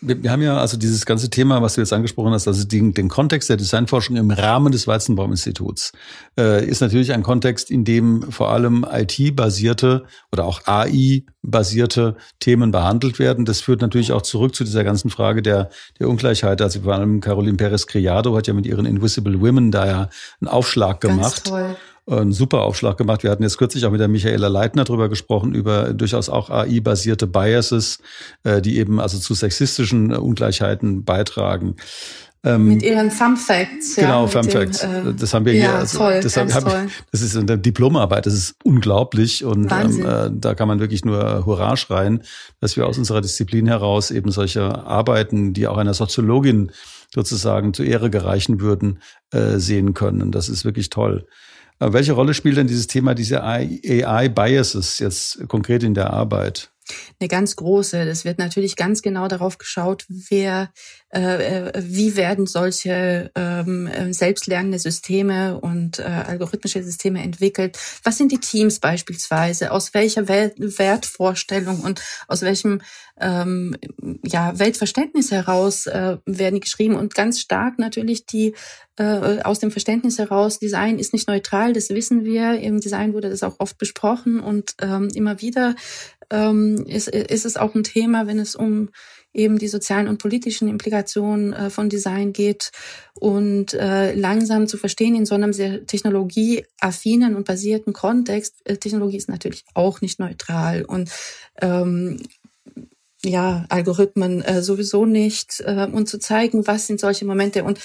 [0.00, 2.94] wir, wir haben ja also dieses ganze Thema, was du jetzt angesprochen hast, also den,
[2.94, 5.92] den Kontext der Designforschung im Rahmen des Weizenbaum-Instituts,
[6.38, 13.18] äh, ist natürlich ein Kontext, in dem vor allem IT-basierte oder auch AI-basierte Themen behandelt
[13.18, 13.44] werden.
[13.44, 16.62] Das führt natürlich auch zurück zu dieser ganzen Frage der, der Ungleichheit.
[16.62, 20.10] Also vor allem Caroline Perez-Criado hat ja mit ihren Invisible Women da ja
[20.40, 21.20] einen Aufschlag gemacht.
[21.20, 21.76] Ganz toll
[22.16, 23.22] einen super Aufschlag gemacht.
[23.22, 27.26] Wir hatten jetzt kürzlich auch mit der Michaela Leitner drüber gesprochen, über durchaus auch AI-basierte
[27.26, 27.98] Biases,
[28.44, 31.76] äh, die eben also zu sexistischen äh, Ungleichheiten beitragen.
[32.42, 33.96] Ähm, mit ihren Fun Facts.
[33.96, 34.82] Genau, ja, Fun Facts.
[34.82, 35.74] Äh, das haben wir ja, hier.
[35.74, 36.88] Also, toll, das, hab, toll.
[37.12, 41.44] das ist eine Diplomarbeit, das ist unglaublich und ähm, äh, da kann man wirklich nur
[41.44, 42.22] Hurra schreien,
[42.60, 46.72] dass wir aus unserer Disziplin heraus eben solche Arbeiten, die auch einer Soziologin
[47.14, 49.00] sozusagen zu Ehre gereichen würden,
[49.32, 50.32] äh, sehen können.
[50.32, 51.26] Das ist wirklich toll.
[51.80, 56.70] Aber welche Rolle spielt denn dieses Thema, diese AI-Biases jetzt konkret in der Arbeit?
[57.18, 57.98] Eine ganz große.
[58.00, 60.70] Es wird natürlich ganz genau darauf geschaut, wer,
[61.12, 67.78] äh, äh, wie werden solche ähm, äh, selbstlernende Systeme und äh, algorithmische Systeme entwickelt.
[68.04, 69.72] Was sind die Teams beispielsweise?
[69.72, 72.80] Aus welcher Welt, Wertvorstellung und aus welchem
[73.20, 73.76] ähm,
[74.24, 78.54] ja, Weltverständnis heraus äh, werden die geschrieben und ganz stark natürlich die
[79.00, 82.60] äh, aus dem Verständnis heraus, Design ist nicht neutral, das wissen wir.
[82.60, 85.74] Im Design wurde das auch oft besprochen und ähm, immer wieder
[86.30, 88.90] ähm, ist, ist es auch ein Thema, wenn es um
[89.32, 92.72] eben die sozialen und politischen Implikationen äh, von Design geht
[93.14, 98.56] und äh, langsam zu verstehen in so einem sehr technologieaffinen und basierten Kontext.
[98.64, 101.10] Äh, Technologie ist natürlich auch nicht neutral und
[101.60, 102.20] ähm,
[103.22, 107.78] ja, Algorithmen äh, sowieso nicht äh, und zu zeigen, was sind solche Momente und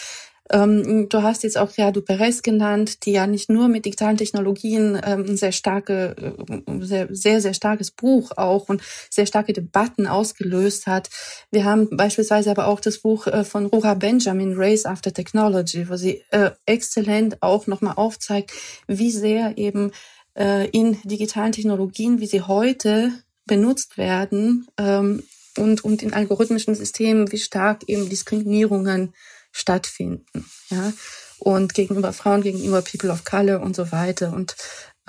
[0.52, 5.00] ähm, du hast jetzt auch Riadu Perez genannt, die ja nicht nur mit digitalen Technologien
[5.04, 6.16] ähm, sehr starke,
[6.48, 11.10] äh, sehr, sehr, sehr starkes Buch auch und sehr starke Debatten ausgelöst hat.
[11.52, 15.96] Wir haben beispielsweise aber auch das Buch äh, von Rora Benjamin, Race After Technology, wo
[15.96, 18.52] sie äh, exzellent auch nochmal aufzeigt,
[18.88, 19.92] wie sehr eben
[20.38, 23.12] äh, in digitalen Technologien, wie sie heute
[23.48, 25.24] benutzt werden ähm,
[25.58, 29.14] und, und in algorithmischen Systemen, wie stark eben Diskriminierungen
[29.56, 30.46] stattfinden.
[30.70, 30.92] Ja?
[31.40, 34.34] Und gegenüber Frauen, gegenüber People of Color und so weiter.
[34.34, 34.56] Und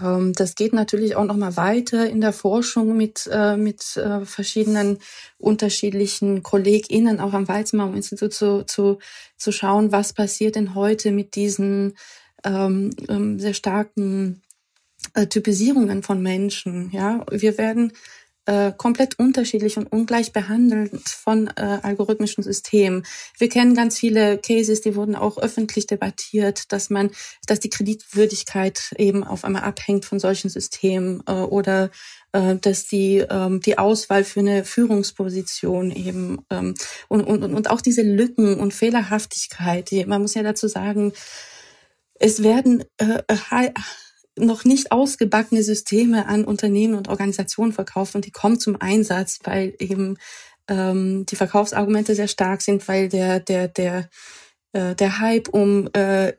[0.01, 4.25] ähm, das geht natürlich auch noch mal weiter in der Forschung mit, äh, mit äh,
[4.25, 4.99] verschiedenen
[5.39, 8.99] unterschiedlichen KollegInnen, auch am Weizenbaum-Institut zu, zu,
[9.37, 11.97] zu schauen, was passiert denn heute mit diesen
[12.45, 14.43] ähm, ähm sehr starken
[15.15, 16.91] äh, Typisierungen von Menschen.
[16.93, 17.93] Ja, wir werden
[18.47, 23.05] äh, komplett unterschiedlich und ungleich behandelt von äh, algorithmischen Systemen.
[23.39, 27.11] Wir kennen ganz viele Cases, die wurden auch öffentlich debattiert, dass man,
[27.47, 31.91] dass die Kreditwürdigkeit eben auf einmal abhängt von solchen Systemen äh, oder
[32.33, 36.75] äh, dass die ähm, die Auswahl für eine Führungsposition eben ähm,
[37.09, 39.91] und, und und auch diese Lücken und Fehlerhaftigkeit.
[39.91, 41.13] Die, man muss ja dazu sagen,
[42.19, 43.23] es werden äh,
[44.39, 49.75] noch nicht ausgebackene Systeme an Unternehmen und Organisationen verkauft und die kommen zum Einsatz, weil
[49.79, 50.19] eben
[50.69, 54.09] ähm, die Verkaufsargumente sehr stark sind, weil der der der
[54.73, 56.35] äh, der Hype um äh,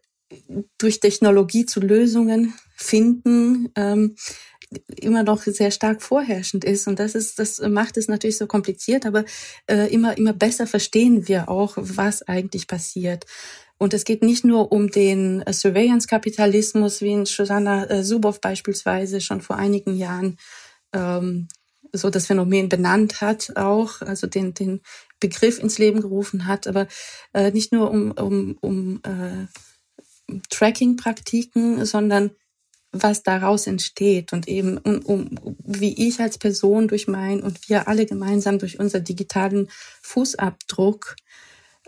[0.77, 4.15] durch Technologie zu Lösungen finden ähm,
[4.97, 9.05] immer noch sehr stark vorherrschend ist und das ist das macht es natürlich so kompliziert,
[9.05, 9.23] aber
[9.67, 13.25] äh, immer immer besser verstehen wir auch, was eigentlich passiert.
[13.77, 19.21] Und es geht nicht nur um den äh, Surveillance-Kapitalismus, wie in Shoshana äh, Zuboff beispielsweise
[19.21, 20.37] schon vor einigen Jahren
[20.93, 21.47] ähm,
[21.93, 24.81] so das Phänomen benannt hat, auch, also den, den
[25.19, 26.87] Begriff ins Leben gerufen hat, aber
[27.33, 29.47] äh, nicht nur um, um, um äh,
[30.49, 32.31] Tracking-Praktiken, sondern
[32.91, 37.87] was daraus entsteht und eben um, um, wie ich als Person durch mein und wir
[37.87, 39.69] alle gemeinsam durch unseren digitalen
[40.01, 41.15] Fußabdruck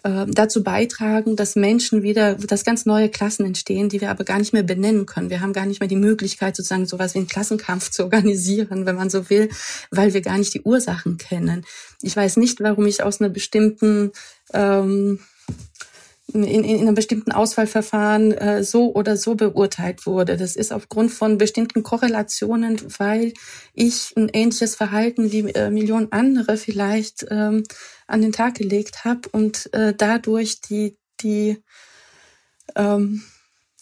[0.03, 4.39] äh, dazu beitragen, dass Menschen wieder, dass ganz neue Klassen entstehen, die wir aber gar
[4.39, 5.29] nicht mehr benennen können.
[5.29, 8.95] Wir haben gar nicht mehr die Möglichkeit, sozusagen sowas wie einen Klassenkampf zu organisieren, wenn
[8.95, 9.49] man so will,
[9.91, 11.65] weil wir gar nicht die Ursachen kennen.
[12.01, 14.12] Ich weiß nicht, warum ich aus einer bestimmten
[14.53, 15.19] ähm,
[16.33, 20.37] in, in, in einem bestimmten Auswahlverfahren äh, so oder so beurteilt wurde.
[20.37, 23.33] Das ist aufgrund von bestimmten Korrelationen, weil
[23.73, 27.63] ich ein ähnliches Verhalten wie äh, Millionen andere vielleicht ähm,
[28.07, 31.57] an den Tag gelegt habe und äh, dadurch die, die
[32.75, 33.23] ähm,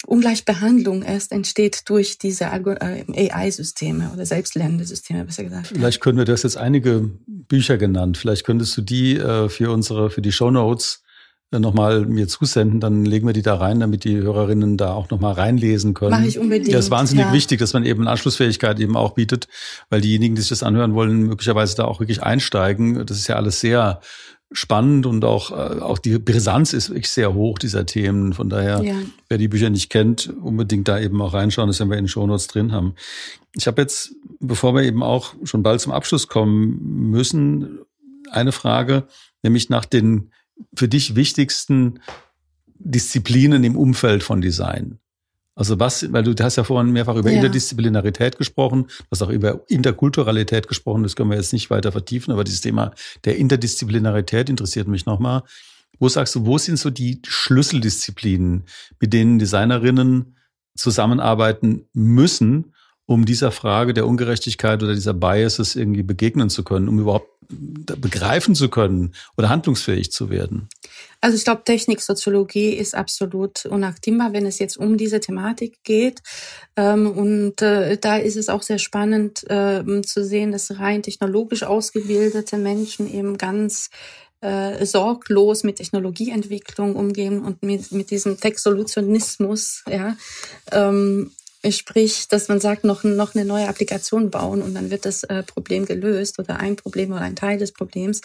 [0.06, 5.68] Ungleichbehandlung erst entsteht durch diese äh, AI-Systeme oder selbstlernende Systeme, besser gesagt.
[5.68, 9.72] Vielleicht können wir, du hast jetzt einige Bücher genannt, vielleicht könntest du die äh, für
[9.72, 11.07] unsere, für die Show Notes äh,
[11.52, 15.34] nochmal mir zusenden, dann legen wir die da rein, damit die Hörerinnen da auch nochmal
[15.34, 16.12] reinlesen können.
[16.12, 16.74] Mache ich unbedingt.
[16.74, 17.34] Das ist wahnsinnig ja.
[17.34, 19.48] wichtig, dass man eben Anschlussfähigkeit eben auch bietet,
[19.90, 23.06] weil diejenigen, die sich das anhören wollen, möglicherweise da auch wirklich einsteigen.
[23.06, 24.02] Das ist ja alles sehr
[24.52, 28.34] spannend und auch, äh, auch die Brisanz ist wirklich sehr hoch dieser Themen.
[28.34, 28.94] Von daher, ja.
[29.30, 32.10] wer die Bücher nicht kennt, unbedingt da eben auch reinschauen, das werden wir in den
[32.10, 32.96] Shownotes drin haben.
[33.54, 37.80] Ich habe jetzt, bevor wir eben auch schon bald zum Abschluss kommen müssen,
[38.32, 39.08] eine Frage,
[39.44, 40.32] nämlich nach den
[40.76, 42.00] für dich wichtigsten
[42.80, 45.00] Disziplinen im Umfeld von Design?
[45.56, 47.38] Also was, weil du hast ja vorhin mehrfach über ja.
[47.38, 52.32] Interdisziplinarität gesprochen, du hast auch über Interkulturalität gesprochen, das können wir jetzt nicht weiter vertiefen,
[52.32, 52.92] aber dieses Thema
[53.26, 55.42] der Interdisziplinarität interessiert mich nochmal.
[55.98, 58.66] Wo sagst du, wo sind so die Schlüsseldisziplinen,
[59.00, 60.38] mit denen Designerinnen
[60.76, 62.74] zusammenarbeiten müssen,
[63.08, 68.56] um dieser Frage der Ungerechtigkeit oder dieser Biases irgendwie begegnen zu können, um überhaupt begreifen
[68.56, 70.68] zu können oder handlungsfähig zu werden?
[71.22, 76.22] Also ich glaube, Techniksoziologie ist absolut unabdingbar, wenn es jetzt um diese Thematik geht.
[76.76, 81.64] Ähm, und äh, da ist es auch sehr spannend ähm, zu sehen, dass rein technologisch
[81.64, 83.90] ausgebildete Menschen eben ganz
[84.42, 90.16] äh, sorglos mit Technologieentwicklung umgehen und mit, mit diesem Tech-Solutionismus, ja,
[90.72, 91.32] ähm,
[91.72, 95.44] Sprich, dass man sagt, noch, noch eine neue Applikation bauen und dann wird das äh,
[95.44, 98.22] Problem gelöst oder ein Problem oder ein Teil des Problems.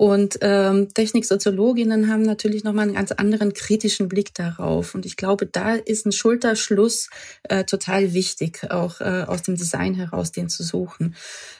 [0.00, 4.94] Und ähm, Techniksoziologinnen haben natürlich nochmal einen ganz anderen kritischen Blick darauf.
[4.94, 7.10] Und ich glaube, da ist ein Schulterschluss
[7.42, 11.16] äh, total wichtig, auch äh, aus dem Design heraus den zu suchen.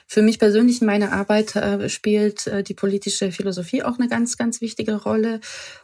[0.07, 4.37] Für mich persönlich in meiner Arbeit äh, spielt äh, die politische Philosophie auch eine ganz,
[4.37, 5.39] ganz wichtige Rolle.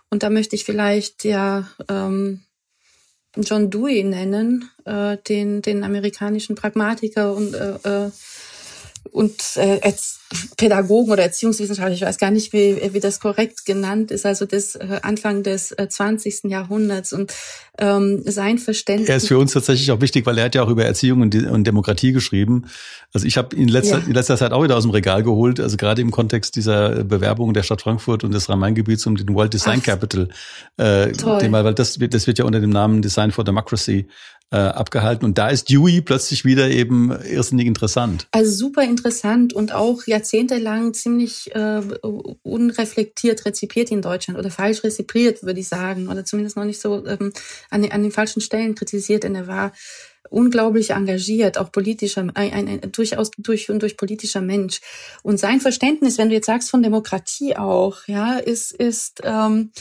[0.10, 2.42] Und da möchte ich vielleicht ja ähm,
[3.44, 8.12] John Dewey nennen, äh, den, den amerikanischen Pragmatiker und äh, äh
[9.12, 10.20] und äh, als
[10.58, 14.76] Pädagogen oder Erziehungswissenschaftler, ich weiß gar nicht, wie, wie das korrekt genannt ist, also des
[14.76, 16.46] äh, Anfang des äh, 20.
[16.46, 17.34] Jahrhunderts und
[17.80, 19.10] ähm, sein Verständnis.
[19.10, 21.36] Er ist für uns tatsächlich auch wichtig, weil er hat ja auch über Erziehung und,
[21.36, 22.66] und Demokratie geschrieben.
[23.14, 24.06] Also ich habe ihn letzter, ja.
[24.06, 27.54] in letzter Zeit auch wieder aus dem Regal geholt, also gerade im Kontext dieser Bewerbung
[27.54, 30.28] der Stadt Frankfurt und des Rhein-Main-Gebiets um den World Design Ach, Capital.
[30.78, 34.08] Äh, Thema, weil das, wird, das wird ja unter dem Namen Design for Democracy
[34.52, 35.26] äh, abgehalten.
[35.26, 38.28] Und da ist Dewey plötzlich wieder eben irrsinnig interessant.
[38.32, 41.82] Also super interessant und auch jahrzehntelang ziemlich äh,
[42.44, 47.06] unreflektiert rezipiert in Deutschland oder falsch rezipiert, würde ich sagen, oder zumindest noch nicht so
[47.06, 47.34] ähm,
[47.70, 49.74] an, den, an den falschen Stellen kritisiert, denn er war
[50.30, 54.82] unglaublich engagiert, auch politischer, ein, ein, ein, durchaus durch und durch politischer Mensch.
[55.24, 59.72] Und sein Verständnis, wenn du jetzt sagst von Demokratie auch, ja, ist, ist ähm,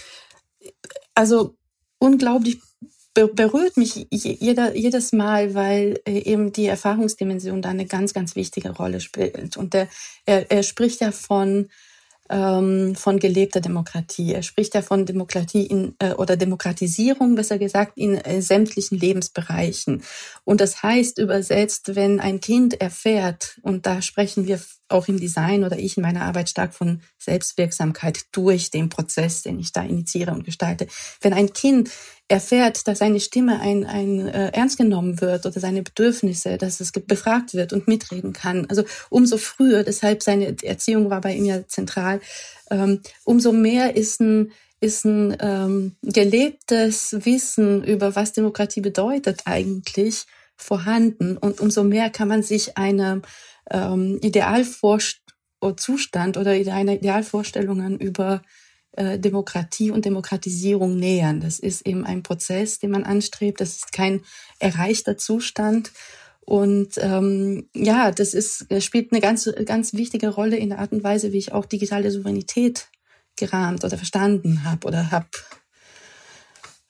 [1.15, 1.57] also
[1.99, 2.61] unglaublich
[3.35, 8.71] berührt mich jeder, jedes Mal, weil äh, eben die Erfahrungsdimension da eine ganz, ganz wichtige
[8.71, 9.57] Rolle spielt.
[9.57, 9.89] Und der,
[10.27, 11.69] er, er spricht ja von,
[12.29, 14.33] ähm, von gelebter Demokratie.
[14.33, 20.03] Er spricht ja von Demokratie in, äh, oder Demokratisierung, besser gesagt, in äh, sämtlichen Lebensbereichen.
[20.45, 25.65] Und das heißt übersetzt, wenn ein Kind erfährt, und da sprechen wir auch im Design
[25.65, 30.33] oder ich in meiner Arbeit stark von Selbstwirksamkeit durch den Prozess, den ich da initiiere
[30.33, 30.87] und gestalte.
[31.21, 31.91] Wenn ein Kind
[32.29, 36.91] erfährt, dass seine Stimme ein, ein äh, ernst genommen wird oder seine Bedürfnisse, dass es
[36.93, 38.67] befragt wird und mitreden kann.
[38.69, 42.21] Also umso früher, deshalb seine Erziehung war bei ihm ja zentral,
[42.71, 50.27] ähm, umso mehr ist ein ist ein ähm, gelebtes Wissen über was Demokratie bedeutet eigentlich
[50.55, 53.23] vorhanden und umso mehr kann man sich eine
[53.71, 58.43] ähm, Idealzustand oder eine Idealvorstellungen über
[59.19, 61.41] Demokratie und Demokratisierung nähern.
[61.41, 63.61] Das ist eben ein Prozess, den man anstrebt.
[63.61, 64.23] Das ist kein
[64.59, 65.93] erreichter Zustand.
[66.41, 71.03] Und ähm, ja, das ist spielt eine ganz ganz wichtige Rolle in der Art und
[71.03, 72.89] Weise, wie ich auch digitale Souveränität
[73.37, 75.27] gerahmt oder verstanden habe oder habe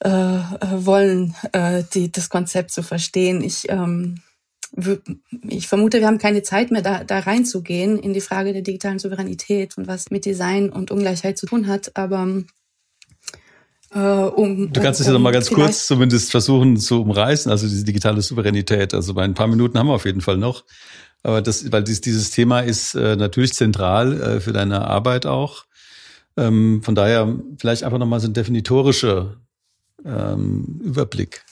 [0.05, 3.43] äh, äh, wollen, äh, die, das Konzept zu verstehen.
[3.43, 4.21] Ich ähm,
[5.49, 8.99] ich vermute, wir haben keine Zeit mehr, da, da reinzugehen in die Frage der digitalen
[8.99, 11.93] Souveränität und was mit Design und Ungleichheit zu tun hat.
[11.97, 12.43] Aber
[13.95, 17.67] äh, um, du kannst es ja noch mal ganz kurz zumindest versuchen zu umreißen, also
[17.69, 18.93] diese digitale Souveränität.
[18.95, 20.65] Also bei ein paar Minuten haben wir auf jeden Fall noch.
[21.23, 25.65] Aber das, weil dieses, dieses Thema ist äh, natürlich zentral äh, für deine Arbeit auch.
[26.37, 29.37] Ähm, von daher vielleicht einfach noch mal so ein definitorischer
[30.05, 31.45] ähm, Überblick.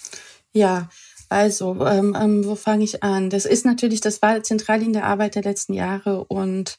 [0.52, 0.88] Ja,
[1.34, 3.28] also, ähm, ähm, wo fange ich an?
[3.28, 6.78] Das ist natürlich, das war zentral in der Arbeit der letzten Jahre und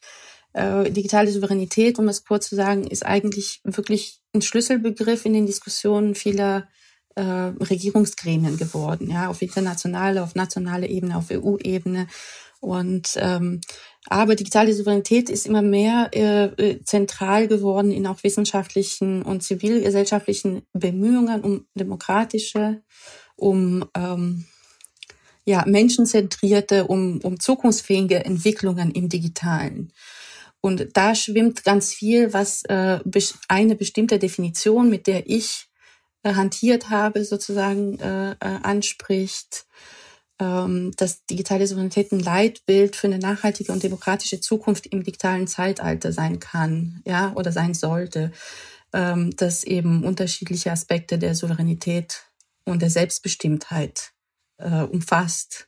[0.53, 5.45] äh, digitale Souveränität, um es kurz zu sagen, ist eigentlich wirklich ein Schlüsselbegriff in den
[5.45, 6.69] Diskussionen vieler
[7.15, 12.07] äh, Regierungsgremien geworden, ja, auf internationaler, auf nationaler Ebene, auf EU-Ebene.
[12.61, 13.59] Und ähm,
[14.07, 20.61] aber digitale Souveränität ist immer mehr äh, äh, zentral geworden in auch wissenschaftlichen und zivilgesellschaftlichen
[20.71, 22.81] Bemühungen um demokratische
[23.35, 24.45] um ähm,
[25.45, 29.93] ja, menschenzentrierte, um, um zukunftsfähige Entwicklungen im Digitalen.
[30.59, 32.99] Und da schwimmt ganz viel, was äh,
[33.47, 35.67] eine bestimmte Definition, mit der ich
[36.23, 39.67] äh, hantiert habe, sozusagen äh, äh, anspricht,
[40.39, 46.11] ähm, dass digitale Souveränität ein Leitbild für eine nachhaltige und demokratische Zukunft im digitalen Zeitalter
[46.11, 48.31] sein kann, ja, oder sein sollte,
[48.91, 52.23] ähm, dass eben unterschiedliche Aspekte der Souveränität
[52.65, 54.11] und der Selbstbestimmtheit
[54.57, 55.67] äh, umfasst,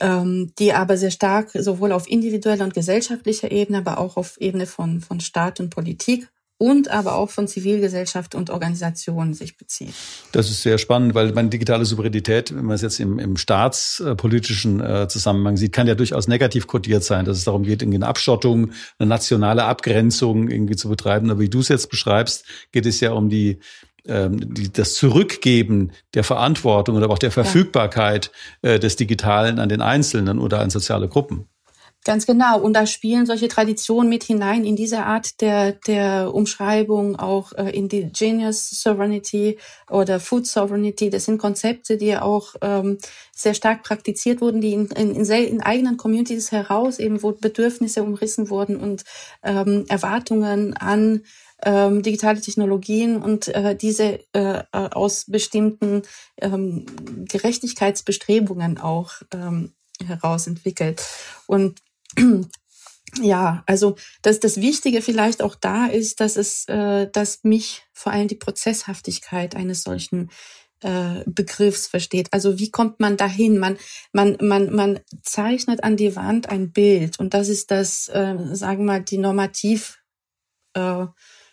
[0.00, 4.66] ähm, die aber sehr stark sowohl auf individueller und gesellschaftlicher Ebene, aber auch auf Ebene
[4.66, 6.28] von, von Staat und Politik
[6.62, 9.94] und aber auch von Zivilgesellschaft und Organisationen sich bezieht.
[10.30, 14.80] Das ist sehr spannend, weil meine digitale Souveränität, wenn man es jetzt im, im staatspolitischen
[14.80, 18.06] äh, Zusammenhang sieht, kann ja durchaus negativ kodiert sein, dass es darum geht, irgendwie eine
[18.06, 18.70] Abschottung,
[19.00, 21.30] eine nationale Abgrenzung irgendwie zu betreiben.
[21.32, 23.58] Aber wie du es jetzt beschreibst, geht es ja um die
[24.06, 28.30] ähm, die, das Zurückgeben der Verantwortung oder auch der Verfügbarkeit
[28.62, 28.72] ja.
[28.72, 31.46] äh, des Digitalen an den Einzelnen oder an soziale Gruppen.
[32.04, 32.60] Ganz genau.
[32.60, 37.70] Und da spielen solche Traditionen mit hinein in diese Art der, der Umschreibung, auch äh,
[37.70, 39.56] Indigenous Sovereignty
[39.88, 41.10] oder Food Sovereignty.
[41.10, 42.98] Das sind Konzepte, die auch ähm,
[43.32, 48.02] sehr stark praktiziert wurden, die in, in, in, in eigenen Communities heraus eben, wo Bedürfnisse
[48.02, 49.04] umrissen wurden und
[49.44, 51.22] ähm, Erwartungen an
[51.64, 56.02] ähm, digitale Technologien und äh, diese äh, aus bestimmten
[56.40, 56.84] ähm,
[57.28, 59.72] Gerechtigkeitsbestrebungen auch ähm,
[60.04, 61.00] heraus entwickelt.
[61.46, 61.80] Und
[63.22, 68.12] ja, also dass das Wichtige vielleicht auch da ist, dass es, äh, dass mich vor
[68.12, 70.30] allem die Prozesshaftigkeit eines solchen
[70.82, 72.28] äh, Begriffs versteht.
[72.32, 73.58] Also wie kommt man dahin?
[73.58, 73.78] Man,
[74.12, 78.80] man, man, man zeichnet an die Wand ein Bild und das ist das, äh, sagen
[78.80, 80.02] wir mal, die normativ
[80.74, 81.06] äh,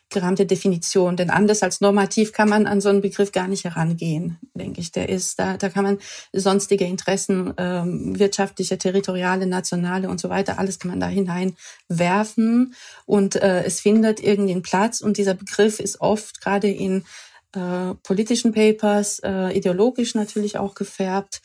[0.10, 1.16] gerahmte Definition.
[1.16, 4.92] Denn anders als normativ kann man an so einen Begriff gar nicht herangehen, denke ich.
[4.92, 6.00] Der ist, da, da kann man
[6.34, 12.74] sonstige Interessen, ähm, wirtschaftliche, territoriale, nationale und so weiter, alles kann man da hineinwerfen.
[13.06, 15.02] Und äh, es findet irgendwie einen Platz.
[15.02, 17.04] Und dieser Begriff ist oft gerade in
[17.54, 21.42] äh, politischen Papers, äh, ideologisch natürlich auch gefärbt,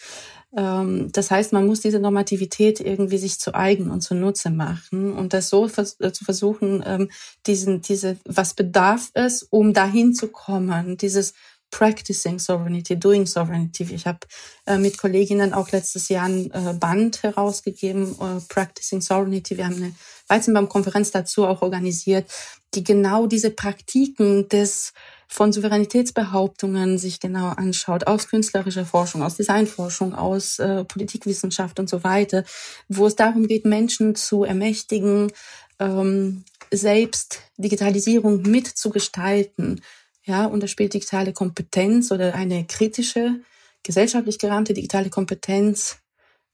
[0.57, 5.33] ähm, das heißt, man muss diese Normativität irgendwie sich zu eigen und zunutze machen und
[5.33, 7.11] das so äh, zu versuchen, ähm,
[7.47, 11.35] diesen, diese, was bedarf es, um dahin zu kommen, dieses
[11.75, 13.83] Practicing Sovereignty, Doing Sovereignty.
[13.91, 14.21] Ich habe
[14.65, 18.17] äh, mit Kolleginnen auch letztes Jahr ein äh, Band herausgegeben,
[18.49, 19.57] Practicing Sovereignty.
[19.57, 19.95] Wir haben eine
[20.29, 22.31] Weizenbaum-Konferenz dazu auch organisiert,
[22.75, 24.93] die genau diese Praktiken des
[25.27, 32.05] von Souveränitätsbehauptungen sich genau anschaut, aus künstlerischer Forschung, aus Designforschung, aus äh, Politikwissenschaft und so
[32.05, 32.45] weiter,
[32.89, 35.33] wo es darum geht, Menschen zu ermächtigen,
[35.81, 39.81] ähm, selbst Digitalisierung mitzugestalten.
[40.25, 43.41] Ja, und da spielt digitale Kompetenz oder eine kritische,
[43.83, 45.99] gesellschaftlich gerahmte digitale Kompetenz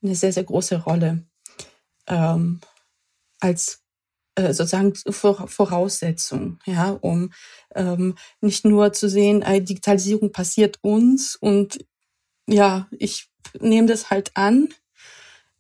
[0.03, 1.25] eine sehr, sehr große Rolle
[2.09, 2.61] ähm,
[3.39, 3.83] als
[4.35, 7.33] äh, sozusagen Voraussetzung, ja, um
[7.75, 11.85] ähm, nicht nur zu sehen, äh, Digitalisierung passiert uns und
[12.47, 13.29] ja, ich
[13.61, 14.69] nehme das halt an,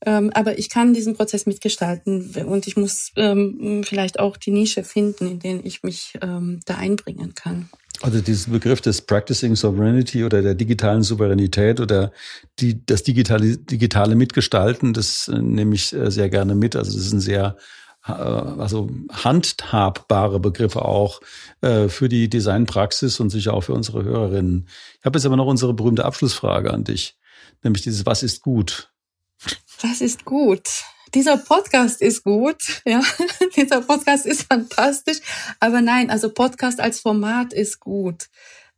[0.05, 4.83] ähm, aber ich kann diesen Prozess mitgestalten und ich muss ähm, vielleicht auch die Nische
[4.83, 7.69] finden, in der ich mich ähm, da einbringen kann.
[8.03, 12.13] Also diesen Begriff des Practicing Sovereignty oder der digitalen Souveränität oder
[12.59, 16.77] die, das digitale, digitale Mitgestalten, das äh, nehme ich äh, sehr gerne mit.
[16.77, 17.57] Also das ist ein sehr
[18.07, 21.21] äh, also handhabbare Begriffe auch
[21.61, 24.67] äh, für die Designpraxis und sicher auch für unsere Hörerinnen.
[24.99, 27.19] Ich habe jetzt aber noch unsere berühmte Abschlussfrage an dich,
[27.63, 28.91] nämlich dieses Was ist gut?
[29.83, 30.69] Was ist gut?
[31.15, 33.03] Dieser Podcast ist gut, ja.
[33.57, 35.19] Dieser Podcast ist fantastisch.
[35.59, 38.29] Aber nein, also Podcast als Format ist gut.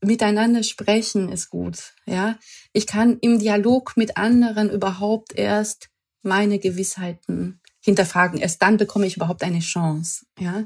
[0.00, 2.38] Miteinander sprechen ist gut, ja.
[2.72, 5.90] Ich kann im Dialog mit anderen überhaupt erst
[6.22, 8.40] meine Gewissheiten hinterfragen.
[8.40, 10.24] Erst dann bekomme ich überhaupt eine Chance.
[10.38, 10.64] Ja.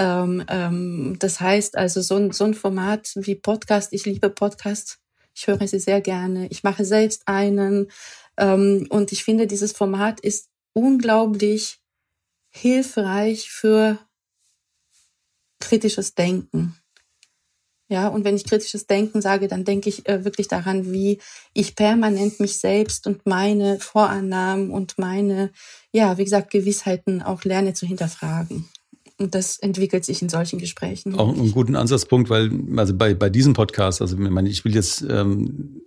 [0.00, 3.92] Ähm, ähm, das heißt also so ein, so ein Format wie Podcast.
[3.92, 4.98] Ich liebe Podcasts.
[5.32, 6.48] Ich höre sie sehr gerne.
[6.48, 7.88] Ich mache selbst einen.
[8.36, 11.80] Ähm, und ich finde, dieses Format ist unglaublich
[12.50, 13.98] hilfreich für
[15.60, 16.76] kritisches Denken.
[17.90, 21.18] Ja, und wenn ich kritisches Denken sage, dann denke ich äh, wirklich daran, wie
[21.54, 25.50] ich permanent mich selbst und meine Vorannahmen und meine,
[25.90, 28.68] ja, wie gesagt, Gewissheiten auch lerne zu hinterfragen.
[29.16, 31.18] Und das entwickelt sich in solchen Gesprächen.
[31.18, 34.74] Auch einen guten Ansatzpunkt, weil also bei, bei diesem Podcast, also ich meine, ich will
[34.74, 35.80] jetzt ähm,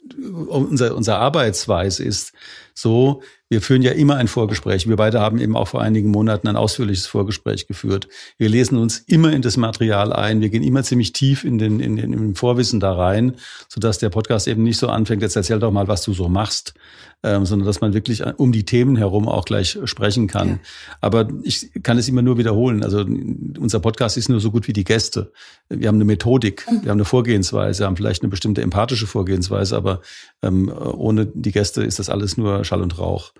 [0.49, 2.33] unser, unser Arbeitsweise ist
[2.73, 3.21] so,
[3.52, 4.88] wir führen ja immer ein Vorgespräch.
[4.88, 8.08] Wir beide haben eben auch vor einigen Monaten ein ausführliches Vorgespräch geführt.
[8.38, 10.39] Wir lesen uns immer in das Material ein.
[10.39, 13.36] Wir gehen immer ziemlich tief in den, in den, den Vorwissen da rein,
[13.68, 16.76] sodass der Podcast eben nicht so anfängt, jetzt erzähl doch mal, was du so machst,
[17.24, 20.47] ähm, sondern dass man wirklich um die Themen herum auch gleich sprechen kann.
[20.47, 20.60] Ja.
[21.02, 22.86] Aber ich kann es immer nur wiederholen.
[22.86, 25.34] Also unser Podcast ist nur so gut wie die Gäste.
[25.68, 29.99] Wir haben eine Methodik, wir haben eine Vorgehensweise, haben vielleicht eine bestimmte empathische Vorgehensweise, aber
[30.41, 33.34] ähm, ohne die Gäste ist das alles nur Schall und Rauch.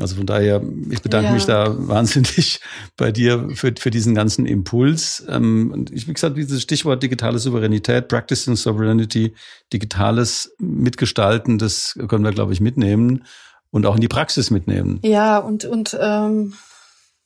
[0.00, 1.34] Also von daher, ich bedanke ja.
[1.34, 2.60] mich da wahnsinnig
[2.96, 5.24] bei dir für, für diesen ganzen Impuls.
[5.28, 9.34] Ähm, und ich, wie gesagt, dieses Stichwort digitale Souveränität, Practicing Sovereignty,
[9.72, 13.24] digitales Mitgestalten, das können wir, glaube ich, mitnehmen
[13.70, 15.00] und auch in die Praxis mitnehmen.
[15.02, 16.54] Ja, und, und ähm,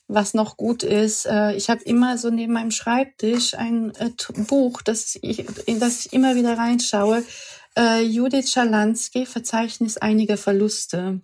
[0.08, 1.26] was noch gut ist.
[1.26, 4.10] Äh, ich habe immer so neben meinem Schreibtisch ein äh,
[4.48, 7.22] Buch, das ich, in das ich immer wieder reinschaue.
[7.76, 11.20] Äh, Judith Schalansky, Verzeichnis einiger Verluste.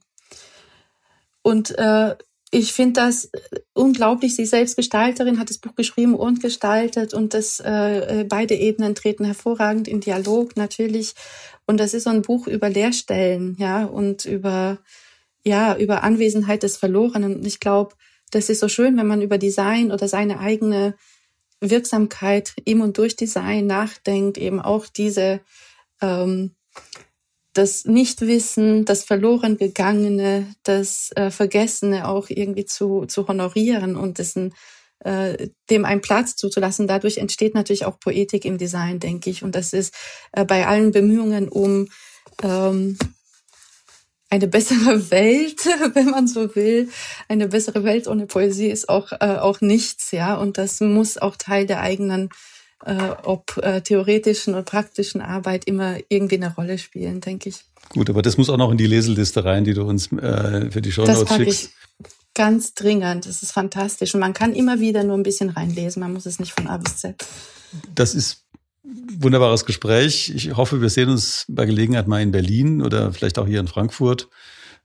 [1.49, 2.15] Und äh,
[2.51, 3.31] ich finde das
[3.73, 4.37] unglaublich.
[4.37, 9.25] Sie selbst Gestalterin hat das Buch geschrieben und gestaltet und das äh, beide Ebenen treten
[9.25, 11.15] hervorragend in Dialog natürlich.
[11.67, 14.79] Und das ist so ein Buch über Leerstellen, ja, und über
[15.43, 17.37] ja über Anwesenheit des Verlorenen.
[17.37, 17.95] Und ich glaube,
[18.31, 20.97] das ist so schön, wenn man über Design oder seine eigene
[21.63, 25.41] Wirksamkeit im und durch Design nachdenkt, eben auch diese
[26.03, 26.55] ähm,
[27.53, 34.55] das Nichtwissen, das verloren gegangene, das äh, Vergessene auch irgendwie zu, zu honorieren und dessen,
[35.01, 36.87] äh, dem einen Platz zuzulassen.
[36.87, 39.43] Dadurch entsteht natürlich auch Poetik im Design, denke ich.
[39.43, 39.95] Und das ist
[40.33, 41.89] äh, bei allen Bemühungen um
[42.43, 42.97] ähm,
[44.31, 46.89] eine bessere Welt, wenn man so will.
[47.29, 50.37] Eine bessere Welt ohne Poesie ist auch, äh, auch nichts, ja.
[50.37, 52.29] Und das muss auch Teil der eigenen,
[52.85, 57.65] äh, ob äh, theoretischen oder praktischen Arbeit immer irgendwie eine Rolle spielen, denke ich.
[57.91, 60.83] Gut, aber das muss auch noch in die Leseliste rein, die du uns äh, für
[60.83, 61.65] die Show Notes schickst.
[61.65, 61.71] Ich
[62.39, 63.27] ganz dringend.
[63.27, 64.15] Das ist fantastisch.
[64.15, 66.01] Und man kann immer wieder nur ein bisschen reinlesen.
[66.01, 67.17] Man muss es nicht von A bis Z.
[67.95, 68.45] Das ist
[68.85, 70.33] wunderbares Gespräch.
[70.35, 73.67] Ich hoffe, wir sehen uns bei Gelegenheit mal in Berlin oder vielleicht auch hier in
[73.67, 74.29] Frankfurt.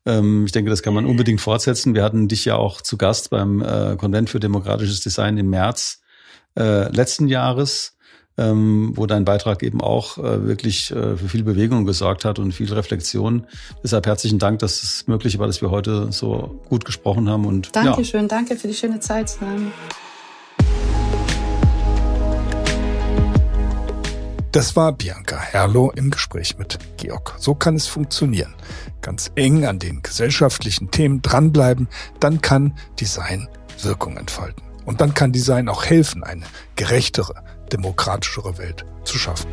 [0.06, 1.94] Ähm, ich denke, das kann man unbedingt fortsetzen.
[1.94, 6.02] Wir hatten dich ja auch zu Gast beim äh, Konvent für demokratisches Design im März
[6.58, 7.98] äh, letzten Jahres,
[8.38, 12.72] ähm, wo dein Beitrag eben auch äh, wirklich für viel Bewegung gesorgt hat und viel
[12.74, 13.46] Reflexion.
[13.84, 17.46] Deshalb herzlichen Dank, dass es möglich war, dass wir heute so gut gesprochen haben.
[17.46, 18.28] Und, Dankeschön, ja.
[18.28, 19.38] danke für die schöne Zeit.
[24.54, 27.34] Das war Bianca Herrloh im Gespräch mit Georg.
[27.40, 28.54] So kann es funktionieren.
[29.02, 31.88] Ganz eng an den gesellschaftlichen Themen dranbleiben,
[32.20, 33.48] dann kann Design
[33.82, 34.73] Wirkung entfalten.
[34.86, 37.36] Und dann kann Design auch helfen, eine gerechtere,
[37.72, 39.50] demokratischere Welt zu schaffen.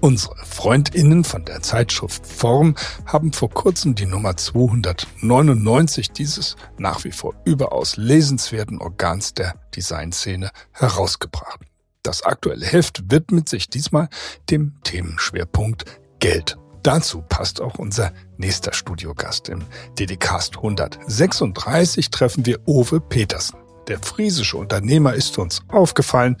[0.00, 7.10] Unsere Freundinnen von der Zeitschrift Form haben vor kurzem die Nummer 299 dieses nach wie
[7.10, 11.60] vor überaus lesenswerten Organs der Designszene herausgebracht.
[12.04, 14.08] Das aktuelle Heft widmet sich diesmal
[14.50, 15.84] dem Themenschwerpunkt
[16.20, 16.56] Geld.
[16.82, 19.48] Dazu passt auch unser nächster Studiogast.
[19.48, 19.64] Im
[19.98, 23.58] DDcast 136 treffen wir Ove Petersen.
[23.88, 26.36] Der friesische Unternehmer ist uns aufgefallen,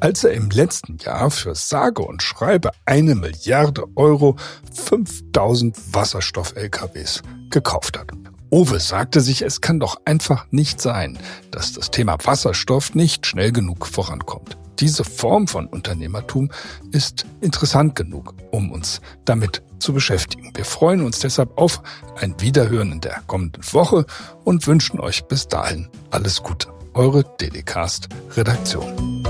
[0.00, 4.36] als er im letzten Jahr für sage und schreibe eine Milliarde Euro
[4.74, 8.10] 5000 Wasserstoff-LKWs gekauft hat.
[8.50, 11.18] Owe sagte sich, es kann doch einfach nicht sein,
[11.52, 14.58] dass das Thema Wasserstoff nicht schnell genug vorankommt.
[14.80, 16.50] Diese Form von Unternehmertum
[16.90, 20.52] ist interessant genug, um uns damit zu beschäftigen.
[20.54, 21.82] Wir freuen uns deshalb auf
[22.16, 24.06] ein Wiederhören in der kommenden Woche
[24.44, 29.20] und wünschen euch bis dahin alles Gute eure Dedicast Redaktion.